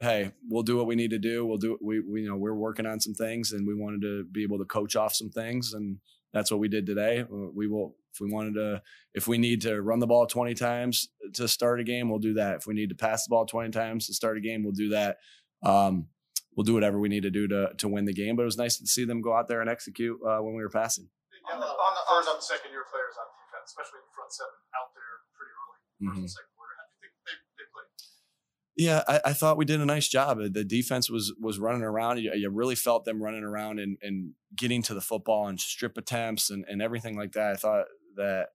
hey, 0.00 0.32
we'll 0.48 0.62
do 0.62 0.76
what 0.76 0.86
we 0.86 0.94
need 0.94 1.10
to 1.10 1.18
do. 1.18 1.44
We'll 1.44 1.58
do 1.58 1.78
we 1.80 2.00
we 2.00 2.22
you 2.22 2.28
know 2.28 2.36
we're 2.36 2.54
working 2.54 2.86
on 2.86 3.00
some 3.00 3.14
things, 3.14 3.52
and 3.52 3.66
we 3.66 3.74
wanted 3.74 4.02
to 4.02 4.24
be 4.24 4.42
able 4.42 4.58
to 4.58 4.64
coach 4.64 4.96
off 4.96 5.14
some 5.14 5.30
things, 5.30 5.72
and 5.72 5.98
that's 6.32 6.50
what 6.50 6.60
we 6.60 6.68
did 6.68 6.86
today. 6.86 7.20
Uh, 7.20 7.50
we 7.54 7.66
will 7.66 7.96
if 8.12 8.20
we 8.20 8.30
wanted 8.30 8.54
to 8.54 8.82
if 9.14 9.28
we 9.28 9.38
need 9.38 9.62
to 9.62 9.80
run 9.80 9.98
the 9.98 10.06
ball 10.06 10.26
20 10.26 10.54
times 10.54 11.08
to 11.34 11.48
start 11.48 11.80
a 11.80 11.84
game, 11.84 12.08
we'll 12.08 12.18
do 12.18 12.34
that. 12.34 12.56
If 12.56 12.66
we 12.66 12.74
need 12.74 12.90
to 12.90 12.94
pass 12.94 13.24
the 13.24 13.30
ball 13.30 13.46
20 13.46 13.70
times 13.70 14.06
to 14.06 14.14
start 14.14 14.36
a 14.36 14.40
game, 14.40 14.62
we'll 14.62 14.72
do 14.72 14.90
that. 14.90 15.18
Um, 15.62 16.06
we'll 16.56 16.64
do 16.64 16.74
whatever 16.74 16.98
we 16.98 17.08
need 17.08 17.22
to 17.22 17.30
do 17.30 17.48
to 17.48 17.72
to 17.78 17.88
win 17.88 18.04
the 18.04 18.14
game. 18.14 18.36
But 18.36 18.42
it 18.42 18.46
was 18.46 18.58
nice 18.58 18.78
to 18.78 18.86
see 18.86 19.04
them 19.04 19.20
go 19.20 19.34
out 19.34 19.48
there 19.48 19.60
and 19.60 19.70
execute 19.70 20.18
uh, 20.26 20.38
when 20.38 20.54
we 20.54 20.62
were 20.62 20.70
passing 20.70 21.08
on 21.52 21.60
the, 21.60 21.66
on 21.66 21.92
the 21.96 22.04
first 22.04 22.28
and 22.28 22.42
second 22.44 22.70
year 22.72 22.84
players 22.92 23.16
on 23.16 23.26
defense, 23.40 23.72
especially 23.72 24.00
the 24.04 24.12
front 24.12 24.30
seven, 24.32 24.56
out 24.76 24.92
there 24.92 25.12
pretty 25.32 25.52
early, 25.56 25.78
mm-hmm. 26.04 26.28
second 26.28 26.52
quarter. 26.52 26.74
How 26.76 26.84
do 26.84 26.92
you 26.92 27.00
think 27.00 27.12
they, 27.24 27.36
they 27.56 27.66
played? 27.72 27.90
Yeah, 28.78 29.02
I, 29.08 29.20
I, 29.24 29.32
thought 29.32 29.56
we 29.56 29.64
did 29.64 29.80
a 29.80 29.84
nice 29.84 30.06
job. 30.06 30.38
The 30.38 30.62
defense 30.62 31.10
was 31.10 31.34
was 31.40 31.58
running 31.58 31.82
around. 31.82 32.20
You, 32.20 32.32
you 32.34 32.48
really 32.48 32.76
felt 32.76 33.04
them 33.04 33.20
running 33.20 33.42
around 33.42 33.80
and, 33.80 33.98
and 34.02 34.34
getting 34.54 34.82
to 34.82 34.94
the 34.94 35.00
football 35.00 35.48
and 35.48 35.58
strip 35.58 35.98
attempts 35.98 36.48
and, 36.48 36.64
and 36.68 36.80
everything 36.80 37.16
like 37.16 37.32
that. 37.32 37.54
I 37.54 37.56
thought 37.56 37.86
that, 38.14 38.50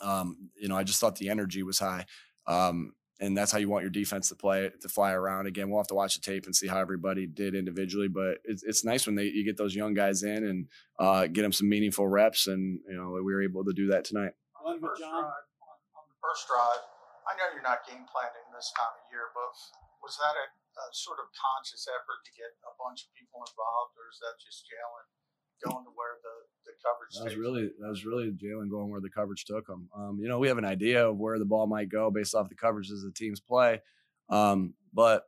um, 0.00 0.48
you 0.58 0.68
know, 0.68 0.76
I 0.76 0.84
just 0.84 1.00
thought 1.00 1.16
the 1.16 1.28
energy 1.28 1.62
was 1.62 1.78
high. 1.78 2.06
Um, 2.46 2.94
and 3.20 3.36
that's 3.36 3.52
how 3.52 3.58
you 3.58 3.68
want 3.68 3.82
your 3.82 3.90
defense 3.90 4.30
to 4.30 4.36
play 4.36 4.70
to 4.80 4.88
fly 4.88 5.12
around. 5.12 5.46
Again, 5.46 5.68
we'll 5.68 5.80
have 5.80 5.86
to 5.88 5.94
watch 5.94 6.14
the 6.14 6.22
tape 6.22 6.46
and 6.46 6.56
see 6.56 6.66
how 6.66 6.78
everybody 6.78 7.26
did 7.26 7.54
individually, 7.54 8.08
but 8.08 8.38
it's, 8.44 8.62
it's 8.62 8.86
nice 8.86 9.04
when 9.04 9.16
they 9.16 9.24
you 9.24 9.44
get 9.44 9.58
those 9.58 9.74
young 9.74 9.92
guys 9.92 10.22
in 10.22 10.44
and 10.46 10.66
uh, 10.98 11.26
get 11.26 11.42
them 11.42 11.52
some 11.52 11.68
meaningful 11.68 12.08
reps, 12.08 12.46
and 12.46 12.80
you 12.88 12.96
know 12.96 13.10
we 13.10 13.34
were 13.34 13.42
able 13.42 13.64
to 13.64 13.74
do 13.74 13.88
that 13.88 14.04
tonight. 14.04 14.32
On, 14.64 14.80
first 14.80 15.00
drive, 15.00 15.12
on, 15.12 15.24
on 15.24 16.04
the 16.08 16.16
first 16.22 16.46
drive, 16.48 16.80
I 17.26 17.34
know 17.34 17.50
you're 17.50 17.66
not 17.66 17.82
game 17.82 18.06
planning 18.06 18.46
this 18.54 18.70
time 18.78 18.94
of 18.94 19.04
year, 19.10 19.34
but 19.34 19.50
was 19.98 20.14
that 20.22 20.38
a, 20.38 20.46
a, 20.46 20.84
sort 20.94 21.18
of 21.18 21.26
conscious 21.34 21.90
effort 21.90 22.22
to 22.22 22.32
get 22.38 22.54
a 22.62 22.72
bunch 22.78 23.02
of 23.02 23.10
people 23.18 23.42
involved, 23.42 23.98
or 23.98 24.06
is 24.06 24.22
that 24.22 24.38
just 24.38 24.62
Jalen 24.70 25.06
going 25.64 25.84
to 25.84 25.92
where 25.94 26.22
the, 26.22 26.36
the 26.70 26.74
coverage. 26.78 27.16
That 27.18 27.24
was 27.24 27.36
really 27.36 27.70
that 27.80 27.88
was 27.88 28.04
really 28.04 28.30
Jalen 28.30 28.70
going 28.70 28.90
where 28.90 29.00
the 29.00 29.10
coverage 29.10 29.44
took 29.44 29.68
him. 29.68 29.88
Um, 29.96 30.18
you 30.20 30.28
know, 30.28 30.38
we 30.38 30.48
have 30.48 30.58
an 30.58 30.64
idea 30.64 31.08
of 31.08 31.18
where 31.18 31.38
the 31.38 31.44
ball 31.44 31.66
might 31.66 31.88
go 31.88 32.10
based 32.10 32.34
off 32.34 32.48
the 32.48 32.54
coverages 32.54 33.02
the 33.02 33.12
teams 33.14 33.40
play, 33.40 33.80
um, 34.28 34.74
but 34.92 35.24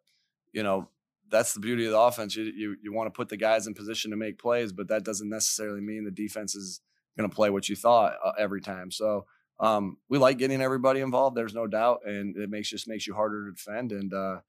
you 0.53 0.63
know 0.63 0.89
that's 1.31 1.53
the 1.53 1.61
beauty 1.61 1.85
of 1.87 1.93
the 1.93 1.99
offense. 1.99 2.37
You 2.37 2.45
you, 2.45 2.77
you 2.83 2.93
want 2.93 3.13
to 3.13 3.17
put 3.17 3.29
the 3.29 3.37
guys 3.37 3.67
in 3.67 3.75
position 3.75 4.11
to 4.11 4.17
make 4.17 4.39
plays, 4.39 4.73
but 4.73 4.89
that 4.89 5.05
doesn't 5.05 5.29
necessarily 5.29 5.81
mean 5.81 6.05
the 6.05 6.11
defense 6.11 6.55
is 6.55 6.81
going 7.17 7.29
to 7.29 7.35
play 7.35 7.51
what 7.51 7.69
you 7.69 7.77
thought 7.77 8.15
uh, 8.25 8.33
every 8.39 8.61
time. 8.61 8.91
So 8.91 9.27
um, 9.61 9.99
we 10.09 10.19
like 10.19 10.39
getting 10.39 10.61
everybody 10.61 11.01
involved. 11.01 11.37
There's 11.37 11.55
no 11.55 11.67
doubt, 11.67 12.01
and 12.05 12.37
it 12.37 12.51
makes 12.51 12.71
just 12.71 12.89
makes 12.89 13.07
you 13.07 13.15
harder 13.15 13.47
to 13.47 13.53
defend. 13.53 13.93
And 13.93 14.13
uh, 14.13 14.41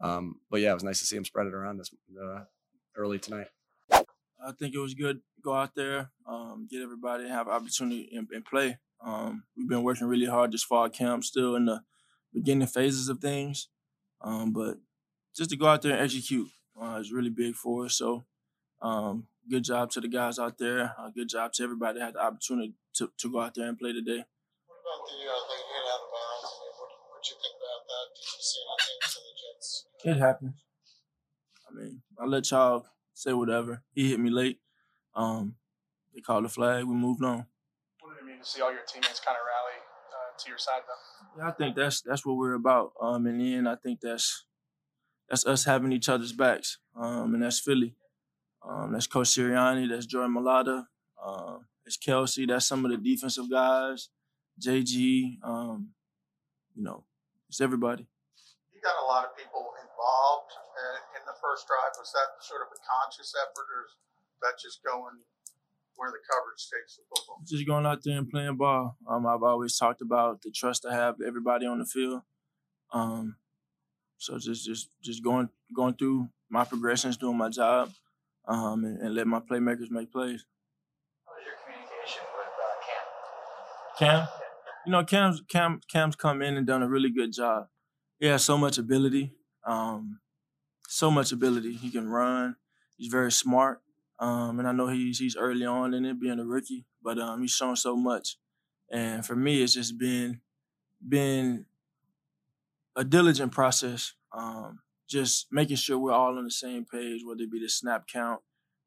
um, 0.00 0.40
but 0.50 0.60
yeah, 0.60 0.70
it 0.70 0.74
was 0.74 0.84
nice 0.84 1.00
to 1.00 1.06
see 1.06 1.16
him 1.16 1.24
spread 1.24 1.46
it 1.46 1.54
around 1.54 1.78
this 1.78 1.90
uh, 2.22 2.44
early 2.96 3.18
tonight. 3.18 3.48
I 3.90 4.52
think 4.58 4.74
it 4.74 4.78
was 4.78 4.94
good 4.94 5.20
go 5.42 5.54
out 5.54 5.74
there, 5.74 6.10
um, 6.26 6.66
get 6.70 6.82
everybody 6.82 7.28
have 7.28 7.48
opportunity 7.48 8.08
and, 8.12 8.28
and 8.32 8.44
play. 8.44 8.78
Um, 9.00 9.44
we've 9.56 9.68
been 9.68 9.82
working 9.82 10.06
really 10.06 10.26
hard 10.26 10.52
this 10.52 10.64
fall 10.64 10.88
camp, 10.88 11.24
still 11.24 11.54
in 11.54 11.66
the 11.66 11.82
beginning 12.32 12.66
phases 12.66 13.08
of 13.08 13.20
things, 13.20 13.68
um, 14.20 14.52
but 14.52 14.78
just 15.36 15.50
to 15.50 15.56
go 15.56 15.66
out 15.66 15.82
there 15.82 15.92
and 15.92 16.02
execute 16.02 16.48
uh, 16.80 16.98
is 17.00 17.12
really 17.12 17.30
big 17.30 17.54
for 17.54 17.84
us. 17.84 17.96
So, 17.96 18.24
um, 18.82 19.26
good 19.48 19.64
job 19.64 19.90
to 19.92 20.00
the 20.00 20.08
guys 20.08 20.38
out 20.38 20.58
there. 20.58 20.94
Uh, 20.98 21.10
good 21.10 21.28
job 21.28 21.52
to 21.54 21.62
everybody 21.62 21.98
that 21.98 22.04
had 22.06 22.14
the 22.14 22.22
opportunity 22.22 22.74
to, 22.94 23.10
to 23.18 23.30
go 23.30 23.40
out 23.40 23.54
there 23.54 23.68
and 23.68 23.78
play 23.78 23.92
today. 23.92 24.24
What 25.08 25.16
about 25.16 25.24
the 25.24 25.32
uh, 25.32 25.42
the 25.48 25.56
hit 25.56 25.84
out 25.88 26.04
of 26.04 26.10
bounds? 26.12 26.44
I 26.44 26.52
mean, 26.60 26.74
what 26.76 26.90
what 27.08 27.22
you 27.28 27.36
think 27.40 27.56
about 27.56 27.82
that? 27.88 28.06
Did 28.12 28.28
you 28.28 28.42
see 28.44 28.60
anything 28.68 28.98
from 29.08 29.22
the 29.24 29.34
Jets? 29.40 29.68
It 30.04 30.16
happened. 30.20 30.54
I 31.68 31.74
mean, 31.74 32.02
I 32.18 32.24
let 32.26 32.50
y'all 32.50 32.86
say 33.14 33.32
whatever. 33.32 33.82
He 33.94 34.10
hit 34.10 34.20
me 34.20 34.30
late. 34.30 34.58
Um, 35.14 35.54
they 36.14 36.20
called 36.20 36.44
the 36.44 36.48
flag. 36.48 36.84
We 36.84 36.94
moved 36.94 37.24
on. 37.24 37.46
What 38.00 38.14
did 38.14 38.22
it 38.22 38.26
mean 38.26 38.38
to 38.38 38.44
see 38.44 38.60
all 38.60 38.70
your 38.70 38.82
teammates 38.86 39.20
kind 39.20 39.36
of 39.36 39.44
rally 39.44 39.78
uh, 40.12 40.38
to 40.38 40.48
your 40.48 40.58
side, 40.58 40.82
though? 40.86 41.42
Yeah, 41.42 41.48
I 41.48 41.52
think 41.52 41.76
that's 41.76 42.00
that's 42.02 42.24
what 42.24 42.36
we're 42.36 42.54
about. 42.54 42.92
Um, 43.00 43.26
in 43.26 43.38
the 43.38 43.54
end, 43.54 43.68
I 43.68 43.76
think 43.76 44.00
that's 44.00 44.44
that's 45.28 45.46
us 45.46 45.64
having 45.64 45.92
each 45.92 46.08
other's 46.08 46.32
backs. 46.32 46.78
Um, 46.96 47.34
and 47.34 47.42
that's 47.42 47.60
Philly. 47.60 47.94
Um, 48.66 48.92
that's 48.92 49.06
Coach 49.06 49.28
Sirianni. 49.28 49.88
That's 49.88 50.06
Jordan 50.06 50.34
Mailata. 50.34 50.84
Um, 51.24 51.66
it's 51.84 51.96
Kelce. 51.96 52.46
That's 52.46 52.66
some 52.66 52.84
of 52.84 52.90
the 52.90 52.98
defensive 52.98 53.50
guys. 53.50 54.10
JG. 54.60 55.38
Um, 55.42 55.90
you 56.74 56.82
know, 56.82 57.04
it's 57.48 57.60
everybody. 57.60 58.06
You 58.74 58.80
got 58.82 58.94
a 59.02 59.06
lot 59.06 59.24
of 59.24 59.36
people 59.36 59.72
involved 59.82 60.52
uh, 60.54 61.18
in 61.18 61.22
the 61.26 61.34
first 61.42 61.66
drive. 61.66 61.94
Was 61.98 62.12
that 62.12 62.38
sort 62.44 62.62
of 62.62 62.68
a 62.70 62.78
conscious 62.82 63.34
effort, 63.34 63.66
or 63.66 63.82
is 63.86 64.38
that 64.42 64.54
just 64.62 64.82
going 64.84 65.22
where 65.96 66.10
the 66.10 66.22
coverage 66.30 66.62
takes 66.70 66.96
the 66.96 67.02
football? 67.10 67.42
Just 67.46 67.66
going 67.66 67.86
out 67.86 68.02
there 68.04 68.18
and 68.18 68.30
playing 68.30 68.56
ball. 68.56 68.96
Um, 69.08 69.26
I've 69.26 69.42
always 69.42 69.76
talked 69.76 70.00
about 70.00 70.42
the 70.42 70.50
trust 70.50 70.86
I 70.86 70.94
have 70.94 71.16
everybody 71.26 71.66
on 71.66 71.80
the 71.80 71.86
field. 71.86 72.22
Um, 72.92 73.36
so 74.18 74.38
just 74.38 74.64
just 74.64 74.90
just 75.02 75.22
going 75.22 75.48
going 75.74 75.94
through 75.94 76.28
my 76.50 76.64
progressions, 76.64 77.16
doing 77.16 77.36
my 77.36 77.48
job, 77.48 77.90
um, 78.46 78.84
and, 78.84 78.98
and 78.98 79.14
let 79.14 79.26
my 79.26 79.40
playmakers 79.40 79.90
make 79.90 80.10
plays. 80.10 80.44
What 81.24 81.36
was 81.36 81.44
your 81.44 81.58
communication 81.64 82.24
with 82.34 82.54
uh, 82.58 82.78
Cam? 83.98 84.26
Cam, 84.26 84.28
you 84.88 84.92
know, 84.92 85.04
Cam's 85.04 85.42
Cam 85.50 85.82
Cam's 85.92 86.16
come 86.16 86.40
in 86.40 86.56
and 86.56 86.66
done 86.66 86.82
a 86.82 86.88
really 86.88 87.10
good 87.10 87.30
job. 87.30 87.66
He 88.18 88.26
has 88.26 88.42
so 88.42 88.56
much 88.56 88.78
ability, 88.78 89.34
um, 89.66 90.20
so 90.88 91.10
much 91.10 91.30
ability. 91.30 91.74
He 91.74 91.90
can 91.90 92.08
run. 92.08 92.56
He's 92.96 93.12
very 93.12 93.30
smart, 93.30 93.82
um, 94.18 94.58
and 94.58 94.66
I 94.66 94.72
know 94.72 94.88
he's 94.88 95.18
he's 95.18 95.36
early 95.36 95.66
on 95.66 95.92
in 95.92 96.06
it, 96.06 96.18
being 96.18 96.38
a 96.40 96.44
rookie, 96.46 96.86
but 97.02 97.18
um, 97.18 97.42
he's 97.42 97.50
shown 97.50 97.76
so 97.76 97.96
much. 97.96 98.38
And 98.90 99.26
for 99.26 99.36
me, 99.36 99.62
it's 99.62 99.74
just 99.74 99.98
been 99.98 100.40
been 101.06 101.66
a 102.96 103.04
diligent 103.04 103.52
process. 103.52 104.14
Um, 104.32 104.80
just 105.06 105.48
making 105.52 105.76
sure 105.76 105.98
we're 105.98 106.12
all 106.12 106.38
on 106.38 106.44
the 106.44 106.50
same 106.50 106.86
page, 106.86 107.20
whether 107.26 107.42
it 107.42 107.52
be 107.52 107.60
the 107.60 107.68
snap 107.68 108.06
count, 108.06 108.40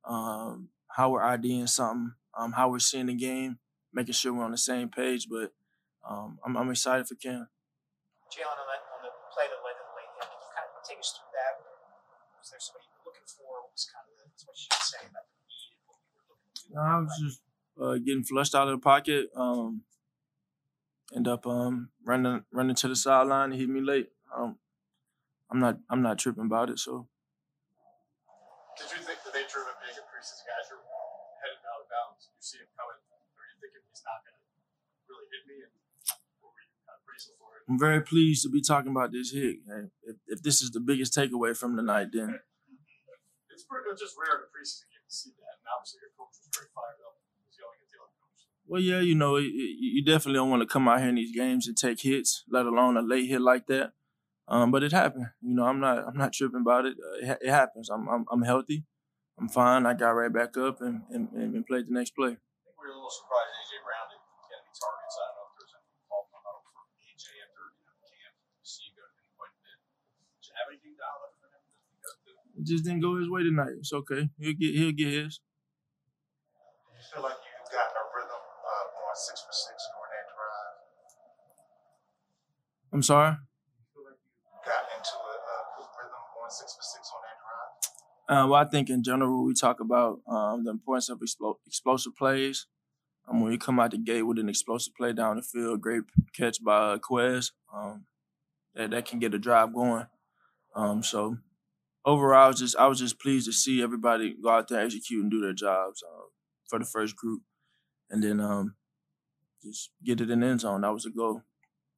um, 0.03 0.69
how 0.87 1.11
we're 1.11 1.21
IDing 1.21 1.67
something, 1.67 2.13
um, 2.35 2.53
how 2.53 2.71
we're 2.71 2.79
seeing 2.79 3.05
the 3.05 3.13
game, 3.13 3.59
making 3.93 4.13
sure 4.13 4.33
we're 4.33 4.43
on 4.43 4.49
the 4.49 4.57
same 4.57 4.89
page. 4.89 5.27
But 5.29 5.51
um, 6.07 6.39
I'm, 6.45 6.57
I'm 6.57 6.69
excited 6.71 7.07
for 7.07 7.15
Cam. 7.15 7.47
Jalen, 8.31 8.55
on, 8.57 8.67
that, 8.71 8.81
on 8.95 9.01
the 9.03 9.11
play 9.33 9.45
that 9.51 9.59
led 9.61 9.75
to 9.75 9.83
the 9.85 9.95
late 9.99 10.11
hit, 10.15 10.27
can 10.27 10.39
you 10.39 10.49
kind 10.55 10.67
of 10.71 10.81
take 10.87 10.99
us 10.99 11.11
through 11.13 11.31
that? 11.35 11.53
Was 12.39 12.49
there 12.49 12.59
somebody 12.63 12.87
you 12.87 12.95
were 12.97 13.11
looking 13.11 13.27
for? 13.27 13.61
What 13.61 13.71
was 13.75 13.85
kind 13.91 14.05
of 14.07 14.13
the, 14.17 14.25
what 14.47 14.55
you 14.55 14.65
should 14.71 14.81
say 14.81 15.01
about 15.05 15.25
the 15.29 15.37
need 15.45 15.77
and 15.77 15.83
what 15.85 15.99
we 15.99 16.09
were 16.15 16.25
looking 16.31 16.51
to 16.55 16.63
do? 16.65 16.79
I 16.79 16.95
was 17.03 17.13
just 17.19 17.39
uh, 17.77 17.97
getting 18.01 18.23
flushed 18.23 18.55
out 18.55 18.71
of 18.71 18.79
the 18.79 18.83
pocket. 18.83 19.29
Um, 19.35 19.83
end 21.11 21.27
up 21.27 21.45
um, 21.45 21.91
running 22.07 22.47
running 22.55 22.75
to 22.79 22.87
the 22.87 22.95
sideline 22.95 23.51
and 23.51 23.59
hit 23.59 23.67
me 23.69 23.81
late. 23.83 24.09
Um, 24.31 24.57
I'm 25.51 25.59
not 25.59 25.77
I'm 25.91 26.01
not 26.01 26.17
tripping 26.17 26.47
about 26.47 26.71
it. 26.71 26.79
So 26.79 27.11
Did 28.79 28.87
you 28.95 29.03
think 29.03 29.19
that 29.27 29.35
they 29.35 29.43
drew 29.51 29.67
it 29.67 29.75
big 29.83 29.99
in 29.99 30.07
preseason 30.07 30.47
guys 30.47 30.71
are 30.71 30.79
headed 31.43 31.59
out 31.67 31.83
of 31.83 31.91
bounds? 31.91 32.31
You 32.31 32.39
see 32.39 32.63
him 32.63 32.71
coming, 32.79 32.95
or 33.35 33.43
you 33.43 33.55
thinking 33.59 33.83
he's 33.91 33.99
not 34.07 34.23
going 34.23 34.39
to 34.39 34.47
really 35.11 35.27
hit 35.35 35.43
me? 35.51 35.67
And 35.67 35.73
what 36.39 36.55
were 36.55 36.63
you 36.63 36.71
kind 36.87 36.95
of 36.95 37.03
bracing 37.03 37.03
for 37.03 37.10
it? 37.10 37.10
I'm 37.69 37.79
very 37.79 38.01
pleased 38.01 38.43
to 38.43 38.49
be 38.49 38.61
talking 38.61 38.91
about 38.91 39.11
this 39.11 39.31
hit. 39.31 39.57
Hey, 39.67 39.87
If, 40.03 40.15
if 40.27 40.43
this 40.43 40.61
is 40.61 40.71
the 40.71 40.79
biggest 40.79 41.15
takeaway 41.15 41.55
from 41.55 41.75
the 41.75 41.83
night, 41.83 42.07
then 42.11 42.39
It's, 43.49 43.63
pretty, 43.63 43.89
it's 43.91 44.01
just 44.01 44.15
rare 44.17 44.37
in 44.37 44.43
a 44.43 44.49
preseason 44.51 44.89
game 44.91 45.05
to 45.07 45.13
see 45.13 45.31
that. 45.39 45.55
And 45.61 45.67
obviously, 45.77 45.99
your 46.01 46.11
coach 46.17 46.35
was 46.41 46.49
very 46.51 46.67
fired 46.75 46.99
up. 47.05 47.15
He 47.37 47.47
yelling 47.55 47.79
at 47.79 47.87
the 47.87 47.97
other 48.01 48.11
coach. 48.19 48.41
well, 48.67 48.81
yeah, 48.81 48.99
you 48.99 49.15
know, 49.15 49.35
it, 49.37 49.45
it, 49.45 49.77
you 49.79 50.03
definitely 50.03 50.39
don't 50.39 50.49
want 50.49 50.63
to 50.63 50.67
come 50.67 50.87
out 50.87 50.99
here 50.99 51.09
in 51.09 51.15
these 51.15 51.35
games 51.35 51.67
and 51.67 51.77
take 51.77 52.01
hits, 52.01 52.43
let 52.49 52.65
alone 52.65 52.97
a 52.97 53.01
late 53.01 53.29
hit 53.29 53.41
like 53.41 53.67
that. 53.67 53.93
Um, 54.47 54.71
but 54.71 54.83
it 54.83 54.91
happened. 54.91 55.27
You 55.41 55.55
know, 55.55 55.63
I'm 55.63 55.79
not 55.79 56.03
I'm 56.03 56.17
not 56.17 56.33
tripping 56.33 56.59
about 56.65 56.83
it. 56.85 56.97
Uh, 56.99 57.23
it, 57.23 57.47
it 57.47 57.51
happens. 57.51 57.87
I'm, 57.87 58.09
I'm 58.09 58.25
I'm 58.31 58.41
healthy. 58.43 58.83
I'm 59.39 59.47
fine. 59.47 59.85
I 59.85 59.93
got 59.93 60.11
right 60.11 60.33
back 60.33 60.57
up 60.57 60.81
and, 60.81 61.03
and, 61.09 61.29
and 61.31 61.63
played 61.65 61.87
the 61.87 61.93
next 61.95 62.11
play. 62.19 62.35
I 62.35 62.39
think 62.67 62.75
we 62.75 62.83
were 62.83 62.91
a 62.91 62.97
little 62.99 63.07
surprised 63.07 63.53
AJ 63.63 63.79
Brown 63.87 64.11
didn't 64.11 64.27
get 64.51 64.59
any 64.59 64.73
targets. 64.75 65.15
I 65.15 65.23
don't 65.31 65.37
know 65.39 65.47
if 65.47 65.53
there's 65.55 65.71
any 65.79 65.87
fault 66.11 66.27
on 66.35 66.41
that 66.43 66.57
from 66.67 66.83
AJ 66.99 67.25
after 67.47 67.63
you 67.79 67.85
know 67.87 67.95
camp. 68.03 68.33
to 68.35 68.65
See 68.67 68.91
you 68.91 68.93
go 68.99 69.07
to 69.07 69.13
the 69.23 69.31
point 69.39 69.55
that 69.63 69.77
did 69.79 69.87
you 69.87 69.87
have 69.87 69.87
anything 69.87 69.87
dialed 69.87 69.87
up 69.87 69.89
for 69.89 70.09
him? 70.11 70.35
Did 70.35 70.35
he 70.35 70.35
go 70.35 70.35
to- 70.35 70.40
It 72.61 72.67
just 72.67 72.83
didn't 72.83 73.01
go 73.01 73.17
his 73.17 73.29
way 73.29 73.43
tonight. 73.43 73.73
It's 73.79 73.91
okay. 73.91 74.29
He'll 74.37 74.53
get 74.53 74.75
he'll 74.75 74.91
get 74.91 75.07
his. 75.07 75.39
Do 75.39 76.93
you 76.93 77.01
feel 77.09 77.23
like 77.23 77.41
you've 77.41 77.71
gotten 77.71 77.95
a 77.97 78.05
rhythm 78.13 78.37
uh, 78.37 78.85
going 78.93 79.17
six 79.17 79.41
for 79.41 79.49
six 79.49 79.81
during 79.89 80.11
that 80.13 80.27
drive? 80.29 80.77
I'm 82.93 83.01
sorry. 83.01 83.33
feel 83.93 84.03
like 84.05 84.19
you've 84.45 84.61
into 84.93 85.15
a, 85.17 85.35
a 85.41 85.83
rhythm 85.97 86.21
going 86.37 86.53
six 86.53 86.75
for 86.75 86.85
six 86.85 87.09
on 87.15 87.21
that 87.25 87.37
drive? 87.41 87.73
Uh, 88.29 88.47
well, 88.47 88.61
I 88.61 88.65
think 88.65 88.89
in 88.89 89.01
general 89.01 89.43
we 89.43 89.53
talk 89.55 89.79
about 89.79 90.21
um, 90.27 90.63
the 90.63 90.69
importance 90.71 91.09
of 91.09 91.19
explo- 91.19 91.57
explosive 91.65 92.15
plays. 92.15 92.67
Um, 93.27 93.41
when 93.41 93.51
you 93.53 93.57
come 93.57 93.79
out 93.79 93.91
the 93.91 93.97
gate 93.97 94.23
with 94.23 94.39
an 94.39 94.49
explosive 94.49 94.93
play 94.95 95.13
down 95.13 95.37
the 95.37 95.41
field, 95.41 95.81
great 95.81 96.03
catch 96.33 96.63
by 96.63 96.93
uh, 96.93 96.97
Quez, 96.97 97.51
um, 97.73 98.05
that 98.75 98.91
that 98.91 99.05
can 99.05 99.19
get 99.19 99.33
a 99.33 99.39
drive 99.39 99.73
going. 99.73 100.05
Um, 100.75 101.03
so 101.03 101.37
overall, 102.05 102.45
I 102.45 102.47
was 102.47 102.59
just 102.59 102.75
I 102.77 102.87
was 102.87 102.99
just 102.99 103.19
pleased 103.19 103.45
to 103.47 103.53
see 103.53 103.81
everybody 103.81 104.35
go 104.41 104.49
out 104.49 104.67
there 104.67 104.81
execute 104.81 105.21
and 105.21 105.31
do 105.31 105.41
their 105.41 105.53
jobs 105.53 106.03
uh, 106.03 106.27
for 106.69 106.79
the 106.79 106.85
first 106.85 107.15
group, 107.15 107.41
and 108.09 108.23
then 108.23 108.39
um, 108.39 108.75
just 109.63 109.91
get 110.03 110.21
it 110.21 110.29
in 110.29 110.39
the 110.39 110.47
end 110.47 110.61
zone. 110.61 110.81
That 110.81 110.93
was 110.93 111.05
a 111.05 111.09
goal. 111.09 111.43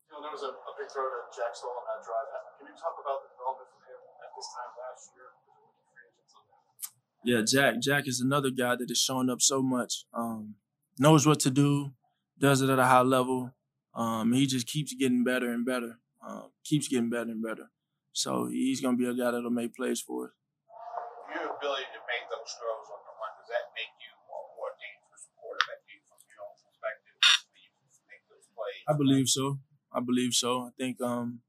You 0.10 0.16
know, 0.16 0.22
there 0.22 0.32
was 0.32 0.44
a, 0.44 0.52
a 0.52 0.74
big 0.78 0.90
throw 0.92 1.04
to 1.04 1.22
Jack 1.36 1.54
on 1.64 1.84
that 1.88 2.02
drive. 2.06 2.28
Can 2.60 2.68
you 2.68 2.76
talk 2.76 2.96
about 3.00 3.24
the 3.24 3.30
development 3.34 3.70
from 3.72 3.82
him 3.88 4.00
at 4.22 4.32
this 4.36 4.48
time 4.54 4.72
last 4.78 5.12
year? 5.16 5.30
as 5.30 5.46
a 5.48 5.54
rookie 5.58 5.86
free 5.90 6.06
agent 6.10 6.28
till 6.30 6.44
now? 6.50 6.62
Yeah, 7.24 7.42
Jack. 7.46 7.82
Jack 7.82 8.08
is 8.08 8.20
another 8.20 8.52
guy 8.52 8.76
that 8.76 8.92
is 8.92 9.00
showing 9.00 9.30
up 9.30 9.42
so 9.42 9.62
much. 9.62 10.06
Um, 10.14 10.56
knows 11.00 11.26
what 11.26 11.40
to 11.42 11.52
do, 11.52 11.94
does 12.40 12.62
it 12.62 12.70
at 12.70 12.80
a 12.80 12.86
high 12.86 13.02
level. 13.02 13.54
Um, 13.96 14.34
he 14.34 14.48
just 14.48 14.68
keeps 14.68 14.94
getting 14.94 15.24
better 15.24 15.52
and 15.52 15.66
better. 15.66 16.00
Um, 16.26 16.50
keeps 16.64 16.88
getting 16.88 17.10
better 17.10 17.30
and 17.30 17.44
better. 17.44 17.70
So 18.14 18.48
he's 18.48 18.80
gonna 18.80 18.96
be 18.96 19.10
a 19.10 19.14
guy 19.14 19.32
that'll 19.32 19.50
make 19.50 19.76
plays 19.76 20.00
for 20.00 20.30
us. 20.30 20.34
Your 21.34 21.50
ability 21.58 21.90
to 21.92 22.02
make 22.06 22.26
those 22.30 22.54
throws 22.56 22.88
on 22.94 23.02
the 23.04 23.14
run, 23.18 23.34
does 23.42 23.50
that 23.50 23.74
make 23.74 23.94
you 23.98 24.14
a 24.14 24.40
more 24.54 24.72
dangerous 24.78 25.28
quarterback 25.34 25.82
from 26.08 26.22
your 26.30 26.40
own 26.46 26.56
perspective? 26.62 27.18
Make 28.06 28.24
those 28.30 28.48
plays? 28.54 28.86
I 28.88 28.94
believe 28.94 29.28
so. 29.28 29.60
I 29.92 30.00
believe 30.00 30.34
so. 30.34 30.70
I 30.70 30.72
think 30.78 31.02
um, 31.02 31.42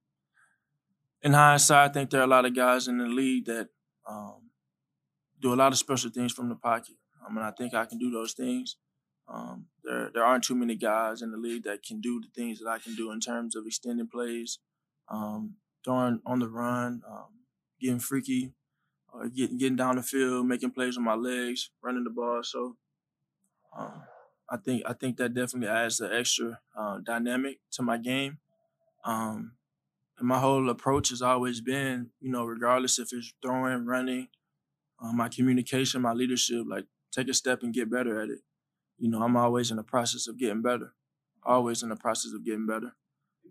in 1.23 1.33
hindsight, 1.33 1.91
I 1.91 1.93
think 1.93 2.11
there 2.11 2.21
are 2.21 2.25
a 2.25 2.35
lot 2.35 2.45
of 2.45 2.57
guys 2.57 2.89
in 2.89 2.99
the 2.99 3.07
league 3.07 3.47
that 3.47 3.69
um, 4.09 4.51
do 5.41 5.53
a 5.53 5.57
lot 5.57 5.73
of 5.73 5.79
special 5.79 6.11
things 6.11 6.33
from 6.33 6.49
the 6.49 6.55
pocket. 6.55 6.97
I 7.27 7.33
mean, 7.33 7.45
I 7.45 7.51
think 7.51 7.75
I 7.75 7.85
can 7.87 7.99
do 7.99 8.11
those 8.11 8.33
things. 8.33 8.77
Um, 9.27 9.67
there, 9.83 10.11
there 10.13 10.25
aren't 10.25 10.45
too 10.45 10.55
many 10.55 10.77
guys 10.77 11.23
in 11.23 11.31
the 11.31 11.39
league 11.39 11.65
that 11.65 11.83
can 11.83 12.01
do 12.01 12.21
the 12.21 12.29
things 12.35 12.59
that 12.61 12.69
I 12.69 12.79
can 12.79 12.95
do 12.95 13.11
in 13.11 13.21
terms 13.21 13.57
of 13.57 13.67
extending 13.67 14.07
plays, 14.07 14.59
um, 15.09 15.55
throwing 15.85 16.21
on 16.27 16.41
the 16.41 16.49
run, 16.49 17.03
um, 17.09 17.41
getting 17.81 18.01
freaky, 18.01 18.55
uh, 19.15 19.27
getting 19.29 19.59
getting 19.59 19.77
down 19.77 19.97
the 19.97 20.03
field, 20.03 20.47
making 20.49 20.73
plays 20.73 20.97
with 20.97 21.05
my 21.05 21.15
legs, 21.15 21.71
running 21.83 22.05
the 22.05 22.11
ball. 22.11 22.43
So 22.45 22.77
Um, 23.77 24.03
I 24.49 24.57
think 24.57 24.83
I 24.87 24.93
think 24.93 25.17
that 25.17 25.35
definitely 25.35 25.69
adds 25.69 25.99
the 25.99 26.15
extra 26.15 26.61
uh, 26.77 26.99
dynamic 26.99 27.61
to 27.73 27.83
my 27.83 27.97
game. 27.99 28.39
Um, 29.05 29.57
and 30.19 30.29
my 30.29 30.41
whole 30.41 30.71
approach 30.71 31.11
has 31.11 31.23
always 31.23 31.61
been, 31.61 32.13
you 32.21 32.31
know, 32.31 32.47
regardless 32.47 32.99
if 32.99 33.13
it's 33.13 33.35
throwing, 33.43 33.87
running, 33.87 34.29
uh, 35.01 35.13
my 35.13 35.29
communication, 35.29 36.03
my 36.03 36.13
leadership, 36.13 36.67
like 36.69 36.87
take 37.13 37.29
a 37.29 37.35
step 37.35 37.63
and 37.63 37.75
get 37.75 37.91
better 37.91 38.21
at 38.21 38.31
it. 38.31 38.41
You 38.99 39.11
know, 39.11 39.23
I'm 39.23 39.37
always 39.37 39.71
in 39.71 39.79
the 39.79 39.85
process 39.85 40.29
of 40.29 40.39
getting 40.39 40.63
better. 40.63 40.95
Always 41.45 41.83
in 41.83 41.91
the 41.91 41.97
process 41.97 42.33
of 42.33 42.45
getting 42.45 42.67
better. 42.67 42.97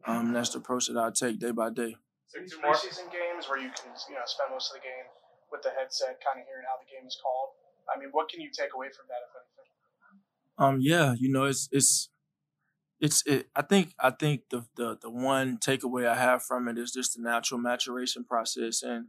Um, 0.06 0.34
that's 0.34 0.52
the 0.52 0.60
approach 0.60 0.88
that 0.88 0.98
I 0.98 1.12
take 1.12 1.40
day 1.40 1.52
by 1.52 1.70
day. 1.72 1.98
These 2.34 2.56
preseason 2.58 3.12
games 3.14 3.48
where 3.48 3.62
you 3.62 3.70
can, 3.70 3.94
you 4.10 4.16
know, 4.16 4.26
spend 4.26 4.50
most 4.52 4.74
of 4.74 4.82
the 4.82 4.84
game 4.84 5.06
with 5.52 5.62
the 5.62 5.70
headset, 5.70 6.18
kind 6.26 6.42
of 6.42 6.48
hearing 6.50 6.66
how 6.66 6.82
the 6.82 6.90
game 6.90 7.06
is 7.06 7.18
called. 7.22 7.54
I 7.94 8.00
mean, 8.00 8.10
what 8.12 8.30
can 8.30 8.42
you 8.42 8.50
take 8.50 8.74
away 8.74 8.88
from 8.90 9.06
that, 9.10 9.22
if 9.22 9.32
anything? 9.38 9.70
Um, 10.58 10.78
yeah, 10.82 11.16
you 11.18 11.32
know, 11.32 11.46
it's 11.46 11.70
it's 11.72 12.10
it's 13.00 13.24
it, 13.28 13.50
I 13.56 13.62
think 13.62 13.94
I 14.00 14.12
think 14.12 14.44
the, 14.50 14.66
the 14.76 14.98
the 15.02 15.10
one 15.10 15.58
takeaway 15.58 16.08
I 16.08 16.16
have 16.16 16.44
from 16.44 16.68
it 16.68 16.78
is 16.78 16.92
just 16.92 17.16
the 17.16 17.22
natural 17.22 17.60
maturation 17.60 18.24
process 18.24 18.82
and 18.82 19.08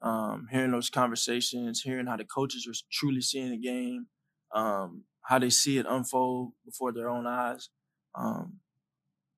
um, 0.00 0.46
hearing 0.50 0.70
those 0.70 0.90
conversations, 0.90 1.82
hearing 1.82 2.06
how 2.06 2.16
the 2.16 2.24
coaches 2.24 2.66
are 2.68 2.74
truly 2.92 3.20
seeing 3.20 3.50
the 3.50 3.58
game, 3.58 4.06
um, 4.54 5.04
how 5.22 5.38
they 5.38 5.50
see 5.50 5.78
it 5.78 5.86
unfold 5.88 6.52
before 6.64 6.92
their 6.92 7.08
own 7.08 7.26
eyes, 7.26 7.70
um, 8.14 8.60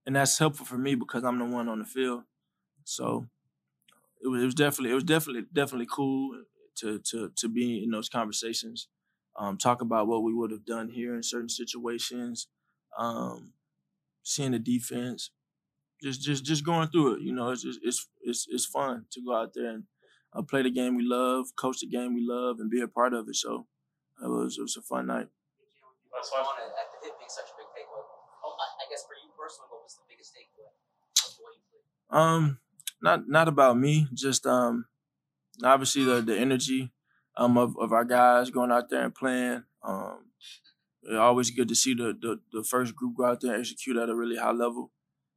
and 0.05 0.17
that's 0.17 0.39
helpful 0.39 0.67
for 0.67 0.79
me 0.79 0.95
because 0.95 1.25
I'm 1.25 1.39
the 1.39 1.45
one 1.45 1.69
on 1.69 1.79
the 1.79 1.85
field. 1.85 2.23
So 2.87 3.29
it 4.23 4.29
was, 4.29 4.43
it 4.43 4.47
was 4.47 4.55
definitely 4.55 4.91
it 4.91 4.95
was 4.95 5.05
definitely 5.05 5.45
definitely 5.53 5.89
cool 5.91 6.45
to 6.77 6.99
to 7.01 7.31
to 7.37 7.49
be 7.49 7.83
in 7.83 7.91
those 7.91 8.09
conversations, 8.09 8.89
um, 9.37 9.59
talk 9.59 9.81
about 9.81 10.07
what 10.07 10.23
we 10.23 10.35
would 10.35 10.51
have 10.51 10.65
done 10.65 10.89
here 10.91 11.15
in 11.15 11.23
certain 11.23 11.49
situations, 11.49 12.49
um, 12.99 13.55
seeing 14.23 14.53
the 14.53 14.59
defense, 14.59 15.31
just 16.03 16.23
just 16.23 16.45
just 16.45 16.65
going 16.65 16.89
through 16.89 17.17
it. 17.17 17.23
You 17.23 17.33
know, 17.35 17.51
it's 17.51 17.63
just, 17.63 17.81
it's 17.83 18.09
it's 18.23 18.47
it's 18.51 18.67
fun 18.67 19.07
to 19.13 19.23
go 19.23 19.35
out 19.37 19.55
there 19.55 19.71
and 19.71 19.85
uh, 20.33 20.43
play 20.43 20.63
the 20.63 20.71
game 20.71 20.97
we 20.97 21.05
love, 21.05 21.47
coach 21.57 21.81
the 21.81 21.87
game 21.89 22.15
we 22.15 22.23
love, 22.27 22.61
and 22.61 22.71
be 22.71 22.81
a 22.81 22.89
part 22.89 23.15
of 23.15 23.29
it. 23.29 23.37
So 23.37 23.67
it 24.23 24.29
was 24.29 24.59
it 24.59 24.63
was 24.63 24.77
a 24.77 24.83
fun 24.83 25.07
night. 25.07 25.29
That's 26.13 26.31
fun. 26.31 26.43
At 26.43 26.89
the 26.93 27.07
hit 27.07 27.19
being 27.19 27.29
such 27.29 27.51
a 27.53 27.57
big 27.57 27.69
takeaway. 27.77 28.05
Oh, 28.45 28.57
I 28.57 28.87
guess 28.91 29.05
for 29.07 29.15
you 29.15 29.31
personally, 29.37 29.69
what 29.71 29.85
was 29.85 29.97
the 29.97 30.07
biggest 30.09 30.35
takeaway 30.35 30.73
of 30.73 31.37
the 31.37 31.43
way 31.45 31.53
you 31.57 31.63
played? 31.69 31.85
Um, 32.11 32.59
not 33.07 33.29
not 33.29 33.49
about 33.49 33.79
me, 33.79 34.09
just 34.13 34.45
um, 34.47 34.87
obviously 35.63 36.05
the 36.05 36.21
the 36.21 36.37
energy 36.37 36.93
um 37.37 37.57
of, 37.57 37.77
of 37.79 37.93
our 37.93 38.05
guys 38.05 38.51
going 38.51 38.73
out 38.73 38.91
there 38.91 39.05
and 39.05 39.15
playing. 39.15 39.63
Um, 39.83 40.25
always 41.15 41.51
good 41.51 41.69
to 41.69 41.75
see 41.75 41.95
the, 41.95 42.17
the 42.21 42.41
the 42.53 42.65
first 42.65 42.97
group 42.97 43.17
go 43.17 43.25
out 43.25 43.41
there 43.41 43.53
and 43.53 43.61
execute 43.61 43.97
at 43.97 44.09
a 44.09 44.15
really 44.15 44.37
high 44.37 44.51
level, 44.53 44.91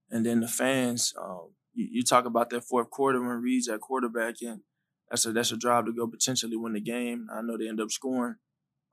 and 0.09 0.25
then 0.25 0.39
the 0.39 0.47
fans. 0.47 1.13
Um, 1.21 1.51
you, 1.73 1.87
you 1.91 2.03
talk 2.03 2.25
about 2.25 2.49
that 2.49 2.63
fourth 2.63 2.89
quarter 2.89 3.19
when 3.21 3.41
Reid's 3.41 3.69
at 3.69 3.81
quarterback, 3.81 4.41
and 4.41 4.61
that's 5.09 5.27
a 5.27 5.31
that's 5.31 5.51
a 5.51 5.57
drive 5.57 5.85
to 5.85 5.93
go 5.93 6.07
potentially 6.07 6.57
win 6.57 6.73
the 6.73 6.81
game. 6.81 7.27
I 7.31 7.41
know 7.41 7.55
they 7.55 7.69
end 7.69 7.81
up 7.81 7.91
scoring, 7.91 8.35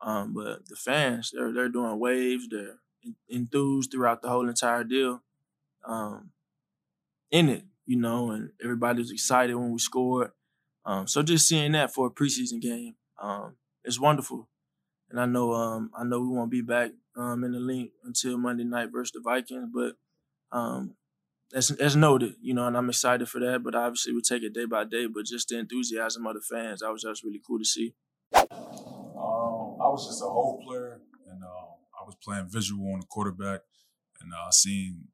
um, 0.02 0.34
but 0.34 0.68
the 0.68 0.76
fans 0.76 1.30
they're 1.32 1.52
they're 1.52 1.70
doing 1.70 1.98
waves, 1.98 2.46
they're 2.50 2.80
enthused 3.28 3.90
throughout 3.90 4.20
the 4.20 4.28
whole 4.28 4.48
entire 4.48 4.84
deal. 4.84 5.22
Um, 5.88 6.32
in 7.30 7.48
it, 7.48 7.64
you 7.86 7.96
know, 7.96 8.30
and 8.32 8.50
everybody 8.62 8.98
was 8.98 9.10
excited 9.10 9.54
when 9.54 9.72
we 9.72 9.78
scored. 9.78 10.32
Um, 10.84 11.06
so 11.06 11.22
just 11.22 11.48
seeing 11.48 11.72
that 11.72 11.94
for 11.94 12.06
a 12.06 12.10
preseason 12.10 12.60
game, 12.60 12.94
um, 13.20 13.56
it's 13.84 14.00
wonderful. 14.00 14.48
And 15.10 15.20
I 15.20 15.26
know, 15.26 15.52
um, 15.52 15.90
I 15.96 16.04
know 16.04 16.20
we 16.20 16.28
won't 16.28 16.50
be 16.50 16.62
back 16.62 16.90
um, 17.16 17.44
in 17.44 17.52
the 17.52 17.60
Linc 17.60 17.90
until 18.04 18.38
Monday 18.38 18.64
night 18.64 18.90
versus 18.92 19.12
the 19.12 19.20
Vikings, 19.20 19.68
but 19.72 19.94
um, 20.56 20.94
that's, 21.52 21.68
that's 21.68 21.94
noted, 21.94 22.34
you 22.40 22.54
know, 22.54 22.66
and 22.66 22.76
I'm 22.76 22.88
excited 22.88 23.28
for 23.28 23.38
that. 23.40 23.62
But 23.62 23.74
obviously, 23.74 24.12
we 24.12 24.20
take 24.20 24.42
it 24.42 24.52
day 24.52 24.64
by 24.64 24.84
day. 24.84 25.06
But 25.06 25.26
just 25.26 25.48
the 25.48 25.58
enthusiasm 25.58 26.26
of 26.26 26.34
the 26.34 26.40
fans, 26.40 26.80
that 26.80 26.92
was 26.92 27.02
just 27.02 27.22
really 27.22 27.40
cool 27.46 27.58
to 27.58 27.64
see. 27.64 27.94
Um, 28.34 29.78
I 29.80 29.88
was 29.88 30.06
just 30.08 30.22
a 30.22 30.26
whole 30.26 30.60
player, 30.66 31.00
and 31.30 31.42
uh, 31.42 31.46
I 31.46 32.04
was 32.04 32.16
playing 32.22 32.48
visual 32.48 32.92
on 32.92 33.00
the 33.00 33.06
quarterback, 33.06 33.60
and 34.20 34.32
I 34.34 34.48
uh, 34.48 34.50
seen 34.50 35.08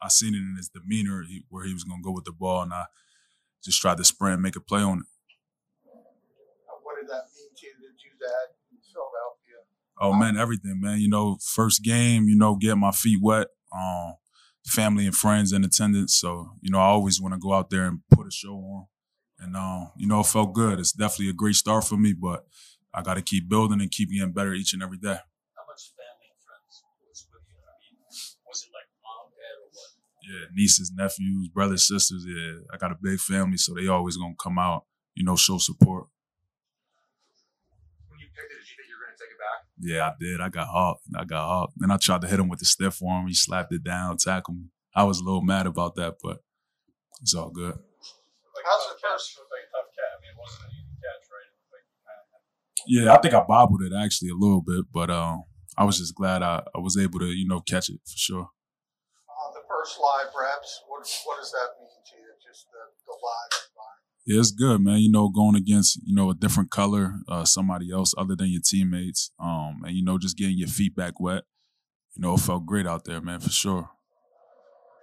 I 0.00 0.08
seen 0.08 0.34
it 0.34 0.38
in 0.38 0.54
his 0.56 0.68
demeanor 0.68 1.24
where 1.48 1.64
he 1.64 1.72
was 1.72 1.84
going 1.84 2.00
to 2.00 2.04
go 2.04 2.12
with 2.12 2.24
the 2.24 2.32
ball, 2.32 2.62
and 2.62 2.72
I 2.72 2.84
just 3.64 3.80
tried 3.80 3.98
to 3.98 4.04
sprint, 4.04 4.40
make 4.40 4.56
a 4.56 4.60
play 4.60 4.82
on 4.82 4.98
it. 4.98 5.06
What 6.82 6.96
did 7.00 7.08
that 7.08 7.24
mean 7.36 7.50
to 7.56 7.66
you 7.66 7.72
to 7.72 7.90
do 7.96 8.10
that 8.20 8.54
in 8.70 8.78
Philadelphia? 8.78 9.64
Oh 10.00 10.12
man, 10.12 10.36
everything, 10.36 10.80
man. 10.80 11.00
You 11.00 11.08
know, 11.08 11.38
first 11.42 11.82
game, 11.82 12.24
you 12.28 12.36
know, 12.36 12.54
get 12.56 12.76
my 12.76 12.92
feet 12.92 13.18
wet. 13.20 13.48
Um, 13.72 14.14
family 14.64 15.06
and 15.06 15.14
friends 15.14 15.52
in 15.52 15.64
attendance, 15.64 16.14
so 16.14 16.50
you 16.60 16.70
know, 16.70 16.78
I 16.78 16.86
always 16.86 17.20
want 17.20 17.34
to 17.34 17.40
go 17.40 17.52
out 17.52 17.70
there 17.70 17.86
and 17.86 18.00
put 18.10 18.26
a 18.26 18.30
show 18.30 18.54
on, 18.54 18.86
and 19.38 19.56
um, 19.56 19.90
you 19.96 20.06
know, 20.06 20.20
it 20.20 20.26
felt 20.26 20.54
good. 20.54 20.78
It's 20.78 20.92
definitely 20.92 21.30
a 21.30 21.34
great 21.34 21.54
start 21.56 21.84
for 21.84 21.96
me, 21.96 22.12
but 22.12 22.46
I 22.94 23.02
got 23.02 23.14
to 23.14 23.22
keep 23.22 23.48
building 23.48 23.80
and 23.80 23.90
keep 23.90 24.10
getting 24.10 24.32
better 24.32 24.54
each 24.54 24.72
and 24.72 24.82
every 24.82 24.98
day. 24.98 25.18
Yeah, 30.28 30.44
nieces, 30.52 30.92
nephews, 30.94 31.48
brothers, 31.48 31.88
sisters. 31.88 32.24
Yeah, 32.28 32.60
I 32.72 32.76
got 32.76 32.92
a 32.92 32.96
big 33.00 33.18
family, 33.18 33.56
so 33.56 33.72
they 33.74 33.88
always 33.88 34.18
gonna 34.18 34.34
come 34.38 34.58
out, 34.58 34.84
you 35.14 35.24
know, 35.24 35.36
show 35.36 35.56
support. 35.56 36.06
When 38.08 38.20
you 38.20 38.26
picked 38.36 38.52
it, 38.52 38.60
did 38.60 38.68
you 38.68 38.76
think 38.76 38.88
you 38.92 38.96
were 39.00 39.08
gonna 39.08 39.16
take 39.16 39.32
it 39.32 39.40
back? 39.40 39.60
Yeah, 39.80 40.08
I 40.08 40.12
did. 40.20 40.40
I 40.44 40.48
got 40.50 40.68
hawked. 40.68 41.04
I 41.16 41.24
got 41.24 41.48
hawked. 41.48 41.74
Then 41.78 41.90
I 41.90 41.96
tried 41.96 42.20
to 42.20 42.28
hit 42.28 42.40
him 42.40 42.48
with 42.48 42.58
the 42.58 42.66
stiff 42.66 43.00
arm. 43.02 43.26
He 43.26 43.34
slapped 43.34 43.72
it 43.72 43.82
down, 43.82 44.18
tackled 44.18 44.58
me. 44.58 44.66
I 44.94 45.04
was 45.04 45.20
a 45.20 45.24
little 45.24 45.42
mad 45.42 45.66
about 45.66 45.94
that, 45.94 46.16
but 46.22 46.38
it's 47.22 47.34
all 47.34 47.50
good. 47.50 47.72
Like, 47.72 48.66
How's 48.66 48.84
the 48.92 49.00
first? 49.00 49.38
Like 49.38 49.64
tough 49.72 49.88
catch. 49.96 50.12
I 50.12 50.20
mean, 50.20 50.30
it 50.32 50.36
wasn't 50.36 50.64
an 50.68 50.76
easy 50.76 50.96
catch, 51.00 51.24
right? 51.32 51.52
Like 51.72 51.86
yeah, 52.86 53.14
I 53.14 53.18
think 53.18 53.32
I 53.32 53.42
bobbled 53.48 53.82
it 53.82 53.92
actually 53.96 54.28
a 54.28 54.36
little 54.36 54.60
bit, 54.60 54.84
but 54.92 55.08
um, 55.08 55.44
I 55.78 55.84
was 55.84 55.98
just 55.98 56.14
glad 56.14 56.42
I, 56.42 56.64
I 56.74 56.80
was 56.80 56.98
able 56.98 57.20
to, 57.20 57.26
you 57.26 57.48
know, 57.48 57.60
catch 57.60 57.88
it 57.88 58.00
for 58.04 58.16
sure 58.16 58.50
first 59.78 59.98
live 60.02 60.34
reps, 60.34 60.82
what, 60.88 61.06
what 61.24 61.38
does 61.38 61.52
that 61.54 61.78
mean 61.78 62.02
to 62.02 62.14
you? 62.18 62.30
Just 62.42 62.66
the, 62.74 62.82
the 63.06 63.14
live 63.14 63.52
environment? 63.70 64.10
Yeah, 64.26 64.40
it's 64.42 64.50
good, 64.50 64.80
man. 64.82 64.98
You 64.98 65.10
know, 65.10 65.28
going 65.28 65.54
against 65.54 66.00
you 66.04 66.14
know 66.14 66.30
a 66.30 66.34
different 66.34 66.70
color, 66.70 67.22
uh, 67.28 67.44
somebody 67.44 67.92
else 67.92 68.12
other 68.18 68.34
than 68.34 68.50
your 68.50 68.60
teammates, 68.60 69.30
um, 69.38 69.82
and 69.86 69.94
you 69.94 70.04
know 70.04 70.18
just 70.18 70.36
getting 70.36 70.58
your 70.58 70.68
feet 70.68 70.94
back 70.94 71.20
wet. 71.20 71.44
You 72.14 72.22
know, 72.22 72.34
it 72.34 72.40
felt 72.40 72.66
great 72.66 72.86
out 72.86 73.04
there, 73.04 73.20
man, 73.20 73.40
for 73.40 73.50
sure. 73.50 73.88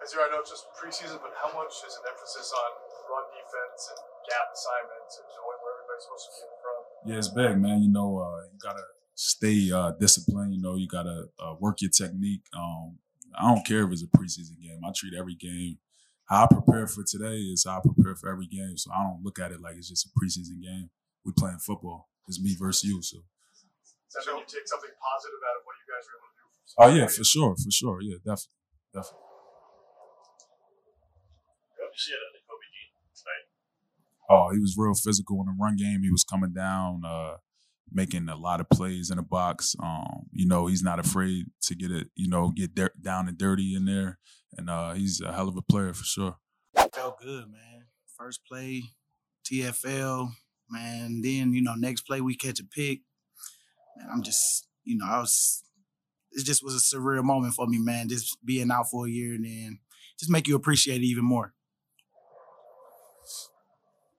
As 0.04 0.14
you, 0.14 0.20
I 0.20 0.30
know 0.30 0.42
it's 0.42 0.52
just 0.52 0.68
preseason, 0.78 1.18
but 1.24 1.34
how 1.42 1.50
much 1.58 1.74
is 1.88 1.96
an 1.96 2.06
emphasis 2.12 2.54
on 2.54 2.70
run 3.10 3.26
defense 3.34 3.82
and 3.90 4.00
gap 4.30 4.48
assignments 4.54 5.14
and 5.18 5.26
knowing 5.34 5.60
where 5.64 5.74
everybody's 5.80 6.04
supposed 6.06 6.26
to 6.26 6.32
be 6.36 6.42
in 6.44 6.50
the 6.52 6.60
front? 6.62 6.84
Yeah, 7.08 7.18
it's 7.18 7.32
big, 7.34 7.54
man. 7.58 7.82
You 7.82 7.92
know, 7.92 8.20
uh, 8.20 8.46
you 8.52 8.60
gotta 8.62 8.86
stay 9.16 9.72
uh, 9.72 9.94
disciplined. 9.98 10.54
You 10.54 10.62
know, 10.62 10.76
you 10.76 10.88
gotta 10.88 11.30
uh, 11.40 11.56
work 11.60 11.82
your 11.82 11.90
technique. 11.90 12.44
Um, 12.54 13.00
I 13.38 13.54
don't 13.54 13.66
care 13.66 13.84
if 13.86 13.92
it's 13.92 14.04
a 14.04 14.08
preseason 14.08 14.62
game. 14.62 14.82
I 14.86 14.92
treat 14.96 15.14
every 15.18 15.36
game 15.36 15.78
how 16.26 16.46
I 16.46 16.48
prepare 16.48 16.88
for 16.88 17.04
today 17.06 17.38
is 17.54 17.66
how 17.66 17.78
I 17.78 17.82
prepare 17.82 18.16
for 18.16 18.30
every 18.30 18.48
game. 18.48 18.78
So 18.78 18.92
I 18.92 19.04
don't 19.04 19.24
look 19.24 19.40
at 19.40 19.52
it 19.52 19.62
like 19.62 19.78
it's 19.78 19.90
just 19.90 20.08
a 20.08 20.12
preseason 20.18 20.62
game. 20.62 20.90
We 21.24 21.32
playing 21.38 21.60
football. 21.60 22.10
It's 22.28 22.42
me 22.42 22.56
versus 22.58 22.84
you. 22.84 23.02
So. 23.02 23.18
Does 24.14 24.26
you 24.26 24.34
take 24.48 24.68
something 24.68 24.90
positive 24.98 25.42
out 25.46 25.58
of 25.62 25.64
what 25.66 25.76
you 25.78 25.86
guys 25.86 26.06
are 26.10 26.18
able 26.18 26.30
to 26.30 26.38
do? 26.38 26.46
Oh 26.78 26.90
yeah, 26.98 27.08
for 27.08 27.24
sure, 27.24 27.56
for 27.56 27.72
sure. 27.72 28.02
Yeah, 28.02 28.18
definitely, 28.18 28.58
definitely. 28.94 29.22
How 31.78 31.86
you 31.86 31.98
see 31.98 32.12
it 32.12 32.20
Nakobe 32.34 32.68
Dean 32.74 32.90
tonight? 33.14 33.46
Oh, 34.30 34.50
he 34.52 34.60
was 34.60 34.76
real 34.78 34.96
physical 34.96 35.40
in 35.42 35.46
the 35.46 35.56
run 35.60 35.76
game. 35.76 36.02
He 36.02 36.12
was 36.12 36.24
coming 36.24 36.54
down. 36.54 37.04
Uh, 37.06 37.38
making 37.92 38.30
a 38.30 38.36
lot 38.36 38.60
of 38.60 38.70
plays 38.70 39.10
in 39.10 39.18
the 39.18 39.24
box. 39.24 39.76
Um, 39.82 40.28
you 40.32 40.48
know, 40.48 40.68
he's 40.68 40.84
not 40.84 41.00
afraid 41.00 41.46
to 41.64 41.76
get 41.76 41.92
it, 41.92 42.08
you 42.16 42.28
know, 42.28 42.52
get 42.52 42.76
dirt, 42.76 43.02
down 43.02 43.28
and 43.28 43.38
dirty 43.38 43.76
in 43.76 43.86
there. 43.86 44.20
And 44.58 44.70
uh, 44.70 44.94
he's 44.94 45.22
a 45.22 45.34
hell 45.34 45.50
of 45.50 45.58
a 45.58 45.62
player 45.62 45.94
for 45.94 46.04
sure. 46.04 46.38
Felt 46.94 47.20
good, 47.20 47.52
man. 47.52 47.86
First 48.18 48.42
play, 48.50 48.84
TFL, 49.46 50.30
man. 50.70 51.22
Then, 51.22 51.54
you 51.54 51.62
know, 51.62 51.76
next 51.76 52.02
play 52.02 52.22
we 52.22 52.36
catch 52.36 52.60
a 52.60 52.64
pick. 52.64 53.02
Man, 53.98 54.08
I'm 54.12 54.24
just, 54.24 54.68
you 54.84 54.98
know, 54.98 55.06
I 55.06 55.20
was, 55.20 55.64
it 56.32 56.46
just 56.46 56.64
was 56.64 56.76
a 56.76 56.96
surreal 56.96 57.24
moment 57.24 57.54
for 57.54 57.68
me, 57.68 57.80
man. 57.80 58.10
Just 58.10 58.38
being 58.46 58.72
out 58.72 58.88
for 58.90 59.08
a 59.08 59.10
year 59.10 59.36
and 59.36 59.46
then 59.46 59.80
just 60.20 60.32
make 60.32 60.48
you 60.48 60.56
appreciate 60.56 61.02
it 61.02 61.06
even 61.06 61.26
more. 61.26 61.54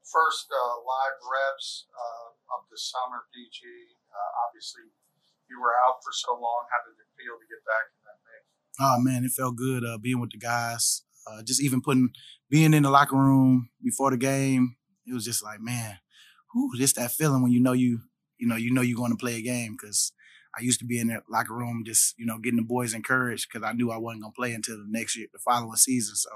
First 0.04 0.48
uh, 0.50 0.76
live 0.80 1.18
reps, 1.28 1.86
uh, 1.92 2.35
of 2.52 2.66
the 2.70 2.78
summer, 2.78 3.26
PG. 3.34 3.60
Uh, 4.10 4.30
obviously, 4.46 4.88
you 5.48 5.60
were 5.60 5.74
out 5.86 6.02
for 6.02 6.12
so 6.12 6.32
long. 6.34 6.66
How 6.70 6.82
did 6.86 6.98
it 6.98 7.10
feel 7.14 7.38
to 7.38 7.46
get 7.46 7.62
back 7.66 7.86
in 7.94 8.00
that 8.06 8.18
mix? 8.26 8.42
Oh 8.78 8.98
man, 9.00 9.24
it 9.24 9.32
felt 9.32 9.56
good 9.56 9.84
uh, 9.84 9.98
being 9.98 10.20
with 10.20 10.32
the 10.32 10.38
guys. 10.38 11.02
Uh, 11.26 11.42
just 11.42 11.62
even 11.62 11.80
putting 11.80 12.10
being 12.50 12.74
in 12.74 12.84
the 12.84 12.90
locker 12.90 13.16
room 13.16 13.70
before 13.82 14.10
the 14.10 14.16
game, 14.16 14.76
it 15.06 15.14
was 15.14 15.24
just 15.24 15.42
like 15.42 15.60
man, 15.60 15.98
whew, 16.52 16.70
just 16.76 16.96
that 16.96 17.10
feeling 17.12 17.42
when 17.42 17.52
you 17.52 17.60
know 17.60 17.72
you 17.72 18.00
you 18.38 18.46
know 18.46 18.56
you 18.56 18.72
know 18.72 18.82
you're 18.82 18.96
going 18.96 19.12
to 19.12 19.16
play 19.16 19.36
a 19.36 19.42
game 19.42 19.76
because 19.80 20.12
I 20.56 20.62
used 20.62 20.80
to 20.80 20.86
be 20.86 20.98
in 20.98 21.08
that 21.08 21.24
locker 21.28 21.54
room 21.54 21.82
just 21.84 22.14
you 22.18 22.26
know 22.26 22.38
getting 22.38 22.58
the 22.58 22.64
boys 22.64 22.94
encouraged 22.94 23.48
because 23.50 23.66
I 23.66 23.72
knew 23.72 23.90
I 23.90 23.98
wasn't 23.98 24.22
gonna 24.22 24.32
play 24.32 24.52
until 24.52 24.76
the 24.76 24.86
next 24.88 25.16
year, 25.16 25.26
the 25.32 25.38
following 25.38 25.76
season. 25.76 26.16
So 26.16 26.30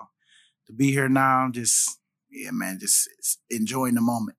to 0.67 0.73
be 0.73 0.93
here 0.93 1.09
now, 1.09 1.49
just 1.53 1.99
yeah, 2.31 2.51
man, 2.53 2.79
just 2.81 3.09
enjoying 3.51 3.95
the 3.95 4.01
moment. 4.01 4.37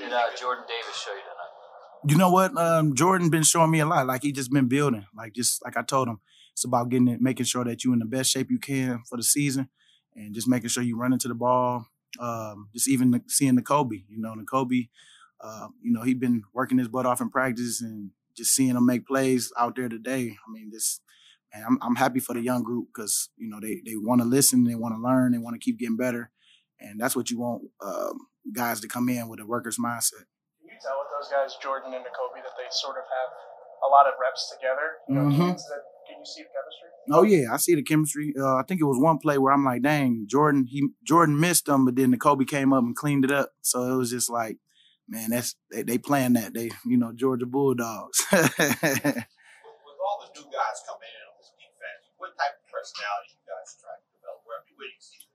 Did 0.00 0.14
uh, 0.14 0.22
Jordan 0.34 0.64
Davis 0.66 0.96
show 0.96 1.12
you 1.12 1.20
tonight? 1.20 2.10
You 2.10 2.16
know 2.16 2.30
what? 2.30 2.56
Um, 2.56 2.94
Jordan 2.94 3.28
been 3.28 3.42
showing 3.42 3.70
me 3.70 3.80
a 3.80 3.86
lot. 3.86 4.06
Like 4.06 4.22
he 4.22 4.32
just 4.32 4.50
been 4.50 4.66
building. 4.66 5.04
Like 5.14 5.34
just 5.34 5.62
like 5.62 5.76
I 5.76 5.82
told 5.82 6.08
him, 6.08 6.20
it's 6.54 6.64
about 6.64 6.88
getting 6.88 7.08
it, 7.08 7.20
making 7.20 7.44
sure 7.44 7.64
that 7.64 7.84
you 7.84 7.92
in 7.92 7.98
the 7.98 8.06
best 8.06 8.30
shape 8.30 8.50
you 8.50 8.58
can 8.58 9.02
for 9.10 9.18
the 9.18 9.22
season, 9.22 9.68
and 10.16 10.34
just 10.34 10.48
making 10.48 10.70
sure 10.70 10.82
you 10.82 10.96
run 10.96 11.12
into 11.12 11.28
the 11.28 11.34
ball. 11.34 11.86
Um, 12.18 12.70
just 12.72 12.88
even 12.88 13.22
seeing 13.28 13.56
the 13.56 13.62
Kobe, 13.62 14.04
you 14.08 14.18
know, 14.18 14.34
the 14.34 14.44
Kobe, 14.44 14.88
uh, 15.38 15.68
you 15.82 15.92
know, 15.92 16.02
he 16.02 16.14
been 16.14 16.44
working 16.54 16.78
his 16.78 16.88
butt 16.88 17.04
off 17.04 17.20
in 17.20 17.28
practice 17.28 17.82
and 17.82 18.10
just 18.34 18.54
seeing 18.54 18.70
him 18.70 18.86
make 18.86 19.06
plays 19.06 19.52
out 19.58 19.76
there 19.76 19.90
today. 19.90 20.34
I 20.48 20.50
mean, 20.50 20.70
this, 20.72 21.00
man, 21.54 21.64
I'm, 21.68 21.78
I'm 21.82 21.96
happy 21.96 22.20
for 22.20 22.32
the 22.32 22.40
young 22.40 22.62
group 22.62 22.88
because 22.94 23.28
you 23.36 23.50
know 23.50 23.60
they 23.60 23.82
they 23.84 23.96
want 23.96 24.22
to 24.22 24.26
listen, 24.26 24.64
they 24.64 24.76
want 24.76 24.94
to 24.94 25.02
learn, 25.02 25.32
they 25.32 25.38
want 25.38 25.60
to 25.60 25.64
keep 25.64 25.78
getting 25.78 25.98
better, 25.98 26.30
and 26.80 26.98
that's 26.98 27.14
what 27.14 27.30
you 27.30 27.38
want 27.38 27.64
um, 27.84 28.28
guys 28.52 28.80
to 28.80 28.88
come 28.88 29.08
in 29.08 29.28
with 29.28 29.40
a 29.40 29.46
worker's 29.46 29.78
mindset. 29.78 30.26
Can 30.60 30.68
you 30.68 30.78
tell 30.80 30.96
with 30.98 31.10
those 31.12 31.30
guys, 31.30 31.56
Jordan 31.62 31.92
and 31.94 32.04
Kobe, 32.04 32.42
that 32.42 32.56
they 32.56 32.68
sort 32.70 32.96
of 32.96 33.04
have 33.04 33.30
a 33.86 33.88
lot 33.90 34.06
of 34.06 34.14
reps 34.20 34.52
together? 34.54 35.00
You 35.08 35.14
know, 35.14 35.26
mm-hmm. 35.28 35.56
that, 35.56 35.82
can 36.08 36.18
you 36.18 36.26
see 36.26 36.42
the 36.42 36.52
chemistry? 36.52 36.88
Oh 37.12 37.22
yeah, 37.22 37.52
I 37.52 37.56
see 37.56 37.74
the 37.74 37.82
chemistry. 37.82 38.34
Uh, 38.38 38.56
I 38.56 38.62
think 38.66 38.80
it 38.80 38.84
was 38.88 38.98
one 38.98 39.18
play 39.18 39.38
where 39.38 39.52
I'm 39.52 39.64
like, 39.64 39.82
dang, 39.82 40.26
Jordan, 40.28 40.66
he 40.68 40.88
Jordan 41.06 41.38
missed 41.38 41.66
them, 41.66 41.84
but 41.84 41.96
then 41.96 42.10
the 42.10 42.18
Kobe 42.18 42.44
came 42.44 42.72
up 42.72 42.84
and 42.84 42.96
cleaned 42.96 43.24
it 43.24 43.32
up. 43.32 43.50
So 43.62 43.82
it 43.92 43.96
was 43.96 44.10
just 44.10 44.30
like, 44.30 44.58
man, 45.08 45.30
that's 45.30 45.56
they, 45.72 45.82
they 45.82 45.98
playing 45.98 46.34
that. 46.34 46.54
They, 46.54 46.70
you 46.86 46.96
know, 46.96 47.12
Georgia 47.12 47.46
Bulldogs. 47.46 48.20
with, 48.30 48.58
with 48.58 49.98
all 50.06 50.18
the 50.22 50.30
new 50.34 50.46
guys 50.50 50.78
coming 50.86 51.10
in 51.10 51.24
on 51.26 51.34
this 51.40 51.52
defense, 51.56 52.04
what 52.16 52.36
type 52.38 52.54
of 52.56 52.64
personality 52.68 53.34
you 53.34 53.44
guys 53.48 53.74
try 53.80 53.94
to 53.96 54.06
develop? 54.14 54.40
Where, 54.44 54.62
where 54.76 54.88
do 54.88 54.94
you 54.94 55.02
see 55.02 55.29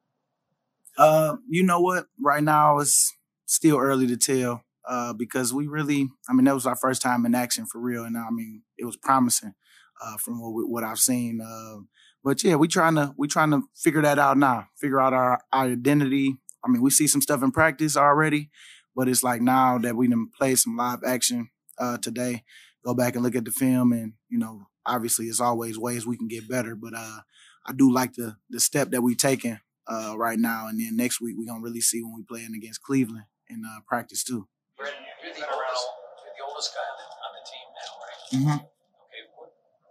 uh, 0.97 1.35
you 1.49 1.63
know 1.63 1.79
what? 1.79 2.05
Right 2.19 2.43
now 2.43 2.79
it's 2.79 3.13
still 3.45 3.77
early 3.77 4.07
to 4.07 4.17
tell 4.17 4.63
uh, 4.87 5.13
because 5.13 5.53
we 5.53 5.67
really, 5.67 6.09
I 6.29 6.33
mean, 6.33 6.45
that 6.45 6.53
was 6.53 6.65
our 6.65 6.75
first 6.75 7.01
time 7.01 7.25
in 7.25 7.35
action 7.35 7.65
for 7.65 7.79
real, 7.79 8.03
and 8.03 8.17
I 8.17 8.29
mean, 8.31 8.63
it 8.77 8.85
was 8.85 8.97
promising 8.97 9.53
uh, 10.01 10.17
from 10.17 10.41
what, 10.41 10.69
what 10.69 10.83
I've 10.83 10.99
seen. 10.99 11.41
Uh, 11.41 11.81
but 12.23 12.43
yeah, 12.43 12.55
we 12.55 12.67
trying 12.67 12.95
to 12.95 13.13
we 13.17 13.27
trying 13.27 13.51
to 13.51 13.63
figure 13.75 14.01
that 14.01 14.19
out 14.19 14.37
now. 14.37 14.67
Figure 14.79 14.99
out 14.99 15.13
our, 15.13 15.39
our 15.51 15.65
identity. 15.65 16.37
I 16.63 16.69
mean, 16.69 16.81
we 16.81 16.89
see 16.89 17.07
some 17.07 17.21
stuff 17.21 17.43
in 17.43 17.51
practice 17.51 17.95
already, 17.95 18.49
but 18.95 19.07
it's 19.07 19.23
like 19.23 19.41
now 19.41 19.77
that 19.79 19.95
we 19.95 20.07
done 20.07 20.29
played 20.35 20.57
some 20.57 20.75
live 20.75 20.99
action 21.05 21.49
uh, 21.77 21.97
today, 21.97 22.43
go 22.83 22.93
back 22.93 23.15
and 23.15 23.23
look 23.23 23.35
at 23.35 23.45
the 23.45 23.51
film, 23.51 23.91
and 23.91 24.13
you 24.29 24.39
know, 24.39 24.67
obviously, 24.85 25.27
it's 25.27 25.39
always 25.39 25.77
ways 25.77 26.07
we 26.07 26.17
can 26.17 26.27
get 26.27 26.49
better. 26.49 26.75
But 26.75 26.93
uh, 26.95 27.19
I 27.65 27.73
do 27.73 27.91
like 27.91 28.13
the 28.13 28.37
the 28.49 28.59
step 28.59 28.89
that 28.91 29.03
we're 29.03 29.15
taking 29.15 29.59
uh, 29.87 30.15
right 30.17 30.39
now, 30.39 30.67
and 30.67 30.79
then 30.79 30.95
next 30.95 31.21
week 31.21 31.35
we're 31.37 31.45
gonna 31.45 31.61
really 31.61 31.81
see 31.81 32.01
when 32.01 32.15
we 32.15 32.23
playing 32.23 32.55
against 32.55 32.81
Cleveland 32.81 33.25
in 33.47 33.63
uh, 33.65 33.79
practice 33.87 34.23
too. 34.23 34.47
Brandon, 34.77 34.99
you're 35.23 35.33
the 35.33 35.45
oldest, 35.45 35.85
you're 36.25 36.35
the 36.37 36.45
oldest 36.49 36.73
guy 36.73 36.81
on 36.81 36.97
the, 36.99 37.07
on 37.25 37.31
the 37.35 37.43
team 37.49 37.67
now, 37.75 37.91
right? 38.01 38.59
Mm-hmm. 38.59 38.65
Okay, 38.65 39.23
what, 39.37 39.49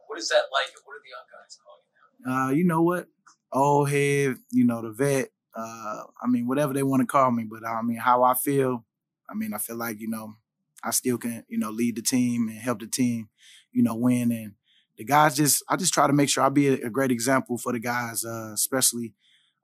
what 0.08 0.18
is 0.18 0.28
that 0.28 0.44
like? 0.52 0.72
What 0.84 0.94
do 0.94 1.00
the 1.04 1.10
young 1.10 1.28
guys 1.30 1.58
call 1.62 1.76
you 1.78 2.26
now? 2.26 2.46
Uh, 2.46 2.50
you 2.50 2.64
know 2.64 2.82
what? 2.82 3.06
Old 3.52 3.90
head, 3.90 4.36
you 4.50 4.64
know, 4.64 4.82
the 4.82 4.90
vet. 4.90 5.28
Uh, 5.56 6.02
I 6.20 6.26
mean, 6.26 6.48
whatever 6.48 6.72
they 6.72 6.82
want 6.82 7.00
to 7.00 7.06
call 7.06 7.30
me, 7.30 7.44
but 7.48 7.64
I 7.64 7.80
mean, 7.82 7.98
how 7.98 8.24
I 8.24 8.34
feel. 8.34 8.84
I 9.30 9.34
mean, 9.34 9.54
I 9.54 9.58
feel 9.58 9.76
like 9.76 10.00
you 10.00 10.08
know, 10.08 10.34
I 10.84 10.90
still 10.90 11.16
can, 11.18 11.44
you 11.48 11.58
know, 11.58 11.70
lead 11.70 11.96
the 11.96 12.02
team 12.02 12.48
and 12.48 12.58
help 12.58 12.80
the 12.80 12.86
team, 12.86 13.28
you 13.72 13.82
know, 13.82 13.94
win. 13.94 14.30
And 14.30 14.52
the 14.98 15.04
guys 15.04 15.36
just, 15.36 15.64
I 15.68 15.76
just 15.76 15.94
try 15.94 16.06
to 16.06 16.12
make 16.12 16.28
sure 16.28 16.44
I 16.44 16.50
be 16.50 16.68
a, 16.68 16.86
a 16.86 16.90
great 16.90 17.10
example 17.10 17.56
for 17.56 17.72
the 17.72 17.80
guys, 17.80 18.24
uh, 18.24 18.52
especially 18.52 19.14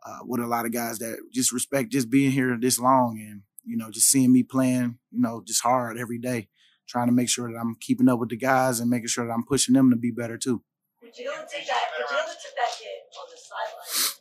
uh, 0.05 0.19
with 0.25 0.41
a 0.41 0.47
lot 0.47 0.67
of 0.67 0.73
guys 0.73 0.99
that 0.99 1.19
just 1.33 1.53
respect 1.53 1.91
just 1.91 2.11
being 2.11 2.31
here 2.31 2.57
this 2.61 2.79
long 2.79 3.19
and 3.21 3.43
you 3.65 3.77
know 3.77 3.91
just 3.91 4.11
seeing 4.11 4.33
me 4.33 4.43
playing, 4.43 4.99
you 5.11 5.21
know, 5.21 5.43
just 5.47 5.63
hard 5.63 5.99
every 5.99 6.19
day, 6.19 6.49
trying 6.89 7.07
to 7.07 7.13
make 7.13 7.29
sure 7.29 7.51
that 7.51 7.59
I'm 7.59 7.77
keeping 7.81 8.09
up 8.09 8.19
with 8.19 8.31
the 8.31 8.37
guys 8.37 8.81
and 8.81 8.91
making 8.91 9.09
sure 9.09 9.27
that 9.27 9.33
I'm 9.33 9.45
pushing 9.45 9.75
them 9.75 9.91
to 9.91 9.97
be 9.97 10.11
better 10.11 10.39
too. 10.39 10.63
When 11.01 11.13
took 11.13 11.25
that, 11.25 11.35
when 11.37 11.47
took 11.47 12.55
that 12.57 12.73
hit 12.79 13.07
on 13.19 13.27
the 13.31 13.39
sideline, 13.39 14.21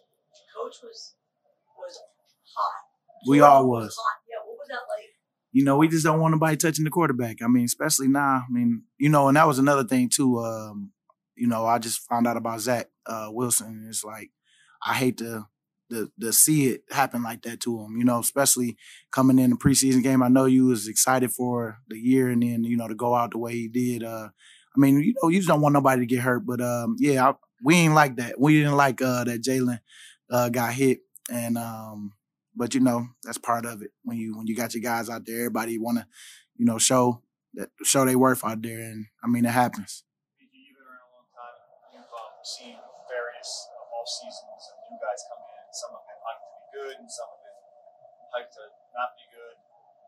coach 0.55 0.77
was 0.83 1.15
was 1.77 1.99
hot. 2.55 3.27
We 3.27 3.41
all 3.41 3.67
was. 3.67 3.95
Hot. 3.95 4.21
Yeah, 4.29 4.37
what 4.45 4.57
was 4.57 4.67
that 4.69 4.75
like? 4.89 5.09
you 5.51 5.63
know, 5.63 5.77
we 5.77 5.87
just 5.87 6.05
don't 6.05 6.19
want 6.19 6.33
nobody 6.33 6.57
touching 6.57 6.85
the 6.85 6.91
quarterback. 6.91 7.37
I 7.41 7.47
mean, 7.47 7.65
especially 7.65 8.07
now. 8.07 8.43
I 8.47 8.51
mean, 8.51 8.83
you 8.97 9.09
know, 9.09 9.27
and 9.27 9.37
that 9.37 9.47
was 9.47 9.59
another 9.59 9.83
thing 9.83 10.09
too. 10.09 10.39
Um, 10.39 10.91
you 11.35 11.47
know, 11.47 11.65
I 11.65 11.79
just 11.79 12.01
found 12.07 12.27
out 12.27 12.37
about 12.37 12.61
Zach 12.61 12.87
uh, 13.05 13.29
Wilson. 13.31 13.85
It's 13.89 14.03
like 14.03 14.29
I 14.85 14.93
hate 14.93 15.17
to 15.17 15.47
to 15.89 16.11
to 16.19 16.33
see 16.33 16.67
it 16.67 16.83
happen 16.91 17.23
like 17.23 17.41
that 17.43 17.61
to 17.61 17.79
him. 17.79 17.97
You 17.97 18.05
know, 18.05 18.19
especially 18.19 18.77
coming 19.11 19.39
in 19.39 19.51
the 19.51 19.55
preseason 19.55 20.03
game. 20.03 20.23
I 20.23 20.27
know 20.27 20.45
you 20.45 20.65
was 20.65 20.87
excited 20.87 21.31
for 21.31 21.79
the 21.87 21.97
year, 21.97 22.29
and 22.29 22.41
then 22.41 22.63
you 22.63 22.77
know 22.77 22.87
to 22.87 22.95
go 22.95 23.15
out 23.15 23.31
the 23.31 23.37
way 23.37 23.53
he 23.53 23.67
did. 23.67 24.03
Uh, 24.03 24.29
I 24.75 24.79
mean, 24.79 24.99
you 24.99 25.13
know, 25.21 25.29
you 25.29 25.39
just 25.39 25.49
don't 25.49 25.61
want 25.61 25.73
nobody 25.73 26.01
to 26.01 26.05
get 26.05 26.21
hurt. 26.21 26.45
But 26.45 26.61
um, 26.61 26.95
yeah, 26.99 27.29
I, 27.29 27.33
we 27.63 27.75
ain't 27.75 27.93
like 27.93 28.17
that. 28.17 28.39
We 28.39 28.57
didn't 28.59 28.77
like 28.77 29.01
uh, 29.01 29.23
that 29.25 29.43
Jalen 29.43 29.79
uh, 30.29 30.49
got 30.49 30.73
hit, 30.73 30.99
and 31.31 31.57
um, 31.57 32.13
but 32.55 32.73
you 32.73 32.79
know 32.81 33.07
that's 33.23 33.37
part 33.37 33.65
of 33.65 33.81
it. 33.81 33.91
When 34.03 34.17
you 34.17 34.37
when 34.37 34.47
you 34.47 34.55
got 34.55 34.73
your 34.73 34.83
guys 34.83 35.09
out 35.09 35.25
there, 35.25 35.37
everybody 35.37 35.77
want 35.77 35.99
to, 35.99 36.07
you 36.57 36.65
know, 36.65 36.77
show 36.77 37.21
that 37.55 37.69
show 37.83 38.05
their 38.05 38.17
worth 38.17 38.43
out 38.45 38.61
there, 38.61 38.79
and 38.79 39.07
I 39.23 39.27
mean 39.27 39.45
it 39.45 39.51
happens. 39.51 40.03
You've 40.39 40.51
been 40.51 40.85
around 40.85 41.07
a 41.07 41.15
long 41.15 41.27
time. 41.33 41.57
You've 41.93 42.13
um, 42.13 42.43
seen 42.43 42.75
various 43.09 43.67
uh, 43.73 43.95
off 43.97 44.07
seasons 44.07 44.63
of 44.69 44.77
new 44.91 44.99
guys 45.01 45.21
come 45.27 45.41
in. 45.43 45.48
Some 45.69 45.93
have 45.93 46.05
been 46.09 46.21
hyped 46.25 46.43
to 46.43 46.51
be 46.57 46.67
good, 46.73 46.95
and 46.97 47.09
some 47.09 47.29
have 47.29 47.41
been 47.45 47.59
hyped 48.33 48.53
to 48.57 48.63
not 48.97 49.13
be 49.13 49.25
good. 49.29 49.55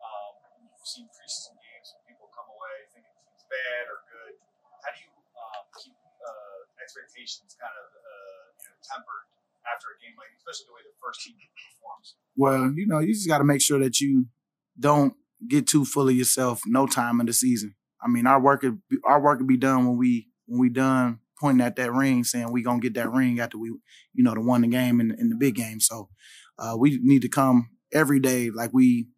Um, 0.02 0.32
you've 0.58 0.82
seen 0.82 1.06
preseason 1.14 1.54
games 1.62 1.94
when 1.94 2.02
people 2.10 2.26
come 2.34 2.50
away 2.50 2.90
thinking 2.90 3.14
it's 3.30 3.46
bad 3.46 3.86
or 3.86 4.02
good. 4.10 4.34
How 4.82 4.90
do 4.90 4.98
you 4.98 5.10
um, 5.38 5.64
keep 5.78 5.94
uh, 5.94 6.58
expectations 6.82 7.54
kind 7.54 7.74
of 7.78 7.86
uh, 7.94 8.44
you 8.58 8.66
know 8.74 8.78
tempered 8.82 9.26
after 9.62 9.94
a 9.94 9.96
game 10.02 10.18
like, 10.18 10.34
especially 10.34 10.66
the 10.66 10.74
way 10.74 10.82
the 10.82 10.96
first 10.98 11.22
team 11.22 11.38
performs? 11.38 12.18
Well, 12.34 12.74
you 12.74 12.86
know, 12.90 12.98
you 12.98 13.14
just 13.14 13.30
got 13.30 13.38
to 13.38 13.46
make 13.46 13.62
sure 13.62 13.78
that 13.78 14.02
you 14.02 14.26
don't 14.74 15.14
get 15.46 15.70
too 15.70 15.86
full 15.86 16.10
of 16.10 16.16
yourself. 16.18 16.62
No 16.66 16.90
time 16.90 17.22
in 17.22 17.26
the 17.30 17.32
season. 17.32 17.78
I 18.02 18.10
mean, 18.10 18.26
our 18.26 18.42
work 18.42 18.66
our 19.06 19.20
work 19.22 19.38
will 19.38 19.46
be 19.46 19.56
done 19.56 19.86
when 19.86 19.96
we 19.96 20.26
when 20.46 20.58
we 20.58 20.68
done 20.68 21.21
pointing 21.42 21.66
at 21.66 21.76
that 21.76 21.92
ring, 21.92 22.22
saying 22.24 22.52
we 22.52 22.62
gonna 22.62 22.80
get 22.80 22.94
that 22.94 23.10
ring 23.10 23.40
after 23.40 23.58
we, 23.58 23.68
you 24.14 24.22
know, 24.22 24.34
to 24.34 24.40
won 24.40 24.62
the 24.62 24.68
game 24.68 25.00
in, 25.00 25.10
in 25.18 25.28
the 25.28 25.36
big 25.36 25.56
game. 25.56 25.80
So 25.80 26.08
uh, 26.58 26.76
we 26.78 27.00
need 27.02 27.22
to 27.22 27.28
come 27.28 27.70
every 27.92 28.20
day 28.20 28.50
like 28.50 28.70
we 28.72 29.08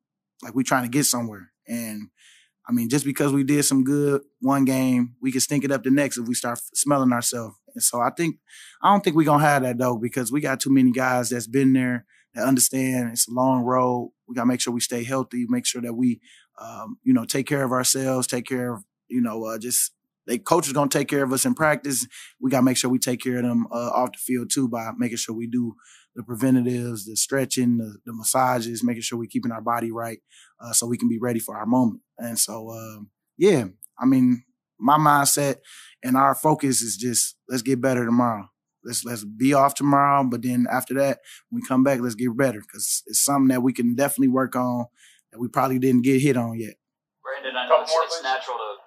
like 0.43 0.55
we 0.55 0.65
trying 0.65 0.85
to 0.85 0.89
get 0.89 1.05
somewhere. 1.05 1.51
And 1.69 2.09
I 2.67 2.73
mean, 2.73 2.89
just 2.89 3.05
because 3.05 3.33
we 3.33 3.45
did 3.45 3.65
some 3.65 3.85
good 3.85 4.23
one 4.41 4.65
game, 4.65 5.17
we 5.21 5.31
can 5.31 5.41
stink 5.41 5.65
it 5.65 5.71
up 5.71 5.83
the 5.83 5.91
next 5.91 6.17
if 6.17 6.27
we 6.27 6.35
start 6.35 6.59
smelling 6.75 7.13
ourselves. 7.13 7.57
And 7.75 7.83
so 7.83 8.01
I 8.01 8.11
think 8.17 8.37
I 8.83 8.91
don't 8.91 9.05
think 9.05 9.17
we're 9.17 9.27
gonna 9.27 9.45
have 9.45 9.63
that 9.63 9.79
though 9.79 9.99
because 9.99 10.33
we 10.33 10.41
got 10.41 10.61
too 10.61 10.73
many 10.73 10.91
guys 10.91 11.29
that's 11.29 11.47
been 11.47 11.75
there 11.75 12.07
that 12.35 12.47
understand 12.47 13.11
it's 13.13 13.29
a 13.29 13.33
long 13.33 13.63
road. 13.63 14.13
We 14.27 14.35
gotta 14.35 14.47
make 14.47 14.63
sure 14.63 14.73
we 14.73 14.81
stay 14.81 15.05
healthy, 15.05 15.45
make 15.49 15.67
sure 15.67 15.83
that 15.83 15.95
we, 15.95 16.21
um, 16.59 16.99
you 17.03 17.13
know, 17.13 17.27
take 17.27 17.47
care 17.47 17.65
of 17.65 17.73
ourselves, 17.73 18.27
take 18.27 18.47
care 18.47 18.75
of 18.75 18.85
you 19.09 19.21
know 19.21 19.45
uh, 19.45 19.59
just 19.59 19.93
they 20.27 20.39
coach 20.39 20.67
is 20.67 20.73
gonna 20.73 20.89
take 20.89 21.09
care 21.09 21.25
of 21.25 21.33
us 21.33 21.45
in 21.45 21.55
practice. 21.55 22.07
We 22.41 22.51
gotta 22.51 22.65
make 22.65 22.77
sure 22.77 22.91
we 22.91 22.99
take 22.99 23.23
care 23.23 23.37
of 23.39 23.45
them 23.45 23.67
uh, 23.71 23.91
off 23.91 24.13
the 24.13 24.19
field 24.19 24.51
too 24.53 24.69
by 24.69 24.91
making 24.97 25.19
sure 25.19 25.35
we 25.35 25.47
do 25.47 25.75
the 26.15 26.23
preventatives, 26.23 27.07
the 27.07 27.17
stretching, 27.17 27.79
the, 27.79 27.97
the 28.07 28.13
massages, 28.13 28.85
making 28.85 29.03
sure 29.03 29.19
we're 29.19 29.29
keeping 29.29 29.53
our 29.53 29.61
body 29.61 29.91
right 29.91 30.19
uh, 30.61 30.73
so 30.73 30.87
we 30.87 30.97
can 30.97 31.09
be 31.09 31.19
ready 31.19 31.41
for 31.41 31.57
our 31.57 31.67
moment. 31.67 32.01
And 32.19 32.39
so, 32.39 32.71
uh, 32.71 33.03
yeah, 33.37 33.65
I 33.99 34.07
mean, 34.07 34.45
my 34.79 34.97
mindset 34.97 35.57
and 36.03 36.17
our 36.17 36.35
focus 36.35 36.83
is 36.83 36.97
just 36.97 37.37
let's 37.49 37.63
get 37.63 37.81
better 37.81 38.05
tomorrow. 38.05 38.49
Let's 38.85 39.05
let's 39.05 39.25
be 39.25 39.55
off 39.55 39.75
tomorrow, 39.75 40.25
but 40.25 40.43
then 40.43 40.67
after 40.71 40.95
that, 40.95 41.19
when 41.49 41.63
we 41.63 41.69
come 41.69 41.83
back, 41.83 42.01
let's 42.01 42.15
get 42.15 42.37
better 42.37 42.61
because 42.61 43.03
it's 43.07 43.25
something 43.25 43.49
that 43.49 43.63
we 43.63 43.73
can 43.73 43.95
definitely 43.95 44.29
work 44.29 44.57
on 44.57 44.87
that 45.33 45.39
we 45.39 45.49
probably 45.49 45.79
didn't 45.79 46.03
get 46.03 46.21
hit 46.21 46.37
on 46.37 46.59
yet. 46.59 46.75
Brandon, 47.23 47.57
I 47.57 47.69
know 47.69 47.83
it's, 47.83 47.97
it's 48.05 48.23
natural 48.23 48.59
to 48.59 48.75
to 48.77 48.84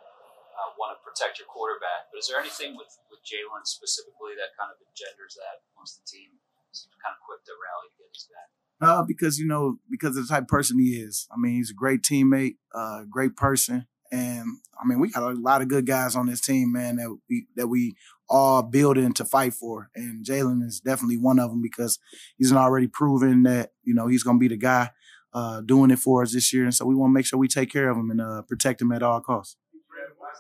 protect 1.18 1.40
your 1.40 1.48
quarterback, 1.48 2.14
but 2.14 2.20
is 2.20 2.30
there 2.30 2.40
anything 2.40 2.78
with 2.78 2.94
with 3.10 3.20
Jalen 3.26 3.66
specifically 3.66 4.38
that 4.38 4.54
kind 4.54 4.70
of 4.70 4.78
engenders 4.86 5.34
that 5.34 5.66
once 5.74 5.98
the 5.98 6.06
team 6.06 6.38
seems 6.72 6.94
kind 7.02 7.18
of 7.18 7.22
quick 7.26 7.42
to 7.46 7.54
rally 7.58 7.90
to 7.90 7.98
get 7.98 8.14
his 8.14 8.30
back? 8.30 8.50
Uh, 8.78 9.02
because 9.02 9.40
you 9.40 9.48
know, 9.48 9.80
because 9.90 10.16
of 10.16 10.28
the 10.28 10.34
type 10.34 10.44
of 10.44 10.48
person 10.48 10.78
he 10.78 11.02
is. 11.02 11.28
I 11.34 11.36
mean, 11.38 11.56
he's 11.56 11.72
a 11.72 11.74
great 11.74 12.04
teammate, 12.04 12.58
uh, 12.74 13.04
great 13.10 13.36
person. 13.36 13.88
And 14.12 14.46
I 14.80 14.86
mean, 14.86 15.00
we 15.00 15.10
got 15.10 15.24
a 15.24 15.36
lot 15.36 15.62
of 15.62 15.68
good 15.68 15.86
guys 15.86 16.16
on 16.16 16.28
this 16.28 16.40
team, 16.40 16.72
man, 16.72 16.98
that 16.98 17.18
we 17.28 17.48
that 17.56 17.68
we 17.68 17.96
all 18.30 18.62
building 18.62 19.12
to 19.14 19.26
fight 19.26 19.54
for. 19.54 19.90
And 19.96 20.24
Jalen 20.24 20.64
is 20.64 20.80
definitely 20.80 21.18
one 21.18 21.40
of 21.40 21.50
them 21.50 21.62
because 21.62 21.98
he's 22.38 22.54
already 22.54 22.88
proven 22.88 23.44
that 23.44 23.72
you 23.84 23.96
know 23.96 24.08
he's 24.08 24.24
going 24.24 24.38
to 24.38 24.40
be 24.40 24.48
the 24.48 24.58
guy 24.58 24.92
uh, 25.34 25.62
doing 25.62 25.90
it 25.92 26.00
for 26.00 26.22
us 26.22 26.34
this 26.34 26.54
year. 26.54 26.64
And 26.64 26.76
so 26.76 26.86
we 26.86 26.96
want 26.96 27.10
to 27.10 27.14
make 27.14 27.26
sure 27.26 27.40
we 27.40 27.48
take 27.48 27.72
care 27.72 27.90
of 27.90 27.98
him 27.98 28.12
and 28.12 28.22
uh, 28.22 28.44
protect 28.44 28.82
him 28.82 28.92
at 28.92 29.04
all 29.04 29.20
costs. 29.20 29.58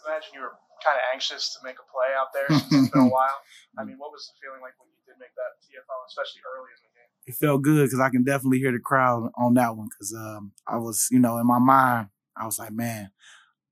I 0.07 0.11
imagine 0.11 0.33
you 0.35 0.41
were 0.41 0.55
kind 0.83 0.97
of 0.97 1.03
anxious 1.13 1.53
to 1.55 1.59
make 1.63 1.77
a 1.77 1.87
play 1.87 2.11
out 2.17 2.33
there 2.33 2.47
since 2.49 2.71
it's 2.71 2.93
been 2.93 3.09
a 3.09 3.13
while. 3.13 3.39
I 3.77 3.83
mean, 3.83 3.97
what 3.97 4.11
was 4.11 4.27
the 4.27 4.35
feeling 4.41 4.61
like 4.61 4.73
when 4.79 4.89
you 4.89 5.01
did 5.05 5.19
make 5.19 5.33
that 5.35 5.61
TFL, 5.65 6.01
especially 6.09 6.41
early 6.45 6.71
in 6.73 6.81
the 6.81 6.91
game? 6.93 7.11
It 7.27 7.35
felt 7.35 7.61
good 7.61 7.85
because 7.85 7.99
I 7.99 8.09
can 8.09 8.23
definitely 8.23 8.59
hear 8.59 8.71
the 8.71 8.79
crowd 8.79 9.29
on 9.37 9.53
that 9.55 9.75
one 9.75 9.89
because 9.89 10.13
um, 10.13 10.51
I 10.67 10.77
was, 10.77 11.07
you 11.11 11.19
know, 11.19 11.37
in 11.37 11.47
my 11.47 11.59
mind, 11.59 12.09
I 12.35 12.45
was 12.45 12.59
like, 12.59 12.71
man, 12.71 13.11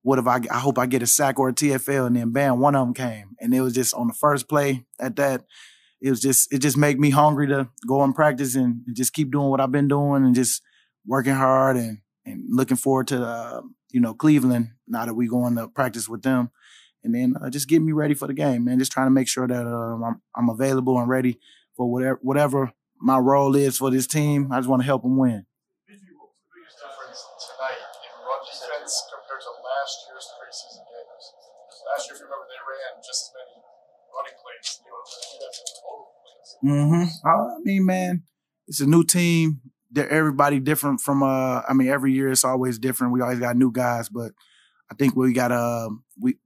what 0.01 0.19
if 0.19 0.27
I, 0.27 0.39
I 0.51 0.59
hope 0.59 0.77
I 0.77 0.85
get 0.85 1.01
a 1.01 1.07
sack 1.07 1.39
or 1.39 1.49
a 1.49 1.53
TFL? 1.53 2.07
And 2.07 2.15
then 2.15 2.31
bam, 2.31 2.59
one 2.59 2.75
of 2.75 2.85
them 2.85 2.93
came. 2.93 3.35
And 3.39 3.53
it 3.53 3.61
was 3.61 3.73
just 3.73 3.93
on 3.93 4.07
the 4.07 4.13
first 4.13 4.47
play 4.47 4.85
at 4.99 5.15
that, 5.15 5.45
it 6.01 6.09
was 6.09 6.21
just, 6.21 6.53
it 6.53 6.59
just 6.59 6.77
made 6.77 6.99
me 6.99 7.09
hungry 7.09 7.47
to 7.47 7.69
go 7.87 8.03
and 8.03 8.13
practice 8.13 8.55
and, 8.55 8.81
and 8.85 8.95
just 8.95 9.13
keep 9.13 9.31
doing 9.31 9.49
what 9.49 9.61
I've 9.61 9.71
been 9.71 9.87
doing 9.87 10.25
and 10.25 10.35
just 10.35 10.61
working 11.07 11.33
hard 11.33 11.77
and, 11.77 11.99
and 12.25 12.43
looking 12.49 12.77
forward 12.77 13.07
to, 13.07 13.23
uh, 13.23 13.61
you 13.91 13.99
know, 13.99 14.13
Cleveland 14.13 14.71
now 14.87 15.05
that 15.05 15.13
we 15.13 15.27
going 15.27 15.55
to 15.55 15.67
practice 15.69 16.09
with 16.09 16.21
them 16.21 16.51
and 17.05 17.13
then 17.13 17.35
uh, 17.39 17.49
just 17.49 17.69
getting 17.69 17.85
me 17.85 17.93
ready 17.93 18.15
for 18.15 18.27
the 18.27 18.33
game, 18.33 18.65
man. 18.65 18.79
Just 18.79 18.91
trying 18.91 19.05
to 19.05 19.11
make 19.11 19.27
sure 19.27 19.47
that 19.47 19.65
uh, 19.65 20.03
I'm, 20.03 20.21
I'm 20.35 20.49
available 20.49 20.97
and 20.99 21.07
ready 21.07 21.39
for 21.77 21.89
whatever 21.89 22.19
whatever 22.21 22.73
my 22.99 23.17
role 23.19 23.55
is 23.55 23.77
for 23.77 23.91
this 23.91 24.07
team. 24.07 24.51
I 24.51 24.57
just 24.57 24.67
want 24.67 24.81
to 24.81 24.85
help 24.85 25.03
them 25.03 25.15
win. 25.15 25.45
What's 25.85 26.01
the 26.01 26.09
biggest 26.49 26.81
difference 26.81 27.21
tonight 27.45 27.77
in 27.77 28.11
run 28.25 28.41
defense 28.41 29.05
compared 29.13 29.41
to 29.45 29.51
last 29.61 29.95
year's 30.09 30.27
preseason 30.33 30.83
games? 30.89 31.25
Last 31.85 32.09
year, 32.09 32.15
if 32.15 32.19
you 32.19 32.25
remember, 32.25 32.49
they 32.49 32.61
ran 32.65 32.97
just 33.05 33.21
as 33.21 33.31
many 33.37 33.55
running 34.09 34.37
plays. 34.41 34.81
You 34.81 34.89
know, 34.89 35.05
that's 35.45 35.61
total 35.77 36.09
plays. 36.25 36.49
Mm-hmm. 36.65 37.27
I 37.27 37.59
mean, 37.63 37.85
man, 37.85 38.23
it's 38.67 38.81
a 38.81 38.87
new 38.87 39.03
team. 39.03 39.61
They're 39.91 40.09
everybody 40.09 40.59
different 40.59 41.01
from. 41.01 41.21
Uh, 41.21 41.61
I 41.69 41.73
mean, 41.73 41.87
every 41.87 42.13
year 42.13 42.31
it's 42.31 42.43
always 42.43 42.79
different. 42.79 43.13
We 43.13 43.21
always 43.21 43.39
got 43.39 43.55
new 43.55 43.71
guys, 43.71 44.09
but 44.09 44.31
I 44.91 44.95
think 44.95 45.15
we 45.15 45.33
got 45.33 45.51
uh, 45.51 45.89
we 46.19 46.37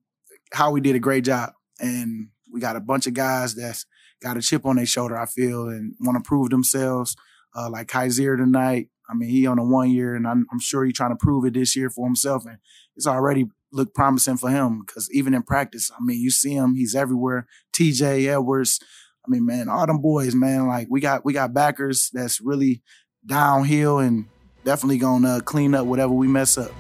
Howie 0.53 0.81
did 0.81 0.95
a 0.95 0.99
great 0.99 1.25
job, 1.25 1.51
and 1.79 2.29
we 2.51 2.59
got 2.59 2.75
a 2.75 2.81
bunch 2.81 3.07
of 3.07 3.13
guys 3.13 3.55
that's 3.55 3.85
got 4.21 4.37
a 4.37 4.41
chip 4.41 4.65
on 4.65 4.75
their 4.75 4.85
shoulder. 4.85 5.17
I 5.17 5.25
feel 5.25 5.69
and 5.69 5.93
want 5.99 6.23
to 6.23 6.27
prove 6.27 6.49
themselves. 6.49 7.15
Uh, 7.55 7.69
like 7.69 7.87
Kyzir 7.87 8.37
tonight. 8.37 8.89
I 9.09 9.15
mean, 9.15 9.29
he 9.29 9.47
on 9.47 9.57
a 9.57 9.63
one 9.63 9.89
year, 9.89 10.15
and 10.15 10.27
I'm, 10.27 10.45
I'm 10.51 10.59
sure 10.59 10.85
he's 10.85 10.93
trying 10.93 11.09
to 11.09 11.15
prove 11.15 11.45
it 11.45 11.55
this 11.55 11.75
year 11.75 11.89
for 11.89 12.05
himself, 12.05 12.45
and 12.45 12.59
it's 12.95 13.07
already 13.07 13.47
looked 13.71 13.95
promising 13.95 14.37
for 14.37 14.49
him 14.49 14.83
because 14.85 15.09
even 15.11 15.33
in 15.33 15.43
practice, 15.43 15.91
I 15.91 15.97
mean, 16.03 16.19
you 16.19 16.29
see 16.29 16.53
him, 16.53 16.75
he's 16.75 16.95
everywhere. 16.95 17.47
T.J. 17.73 18.27
Edwards. 18.27 18.79
I 19.25 19.29
mean, 19.29 19.45
man, 19.45 19.67
all 19.67 19.85
them 19.85 20.01
boys, 20.01 20.35
man. 20.35 20.67
Like 20.67 20.87
we 20.89 21.01
got 21.01 21.25
we 21.25 21.33
got 21.33 21.53
backers 21.53 22.09
that's 22.13 22.39
really 22.39 22.81
downhill 23.25 23.99
and 23.99 24.25
definitely 24.63 24.97
gonna 24.97 25.41
clean 25.41 25.73
up 25.73 25.85
whatever 25.85 26.13
we 26.13 26.27
mess 26.27 26.57
up. 26.57 26.71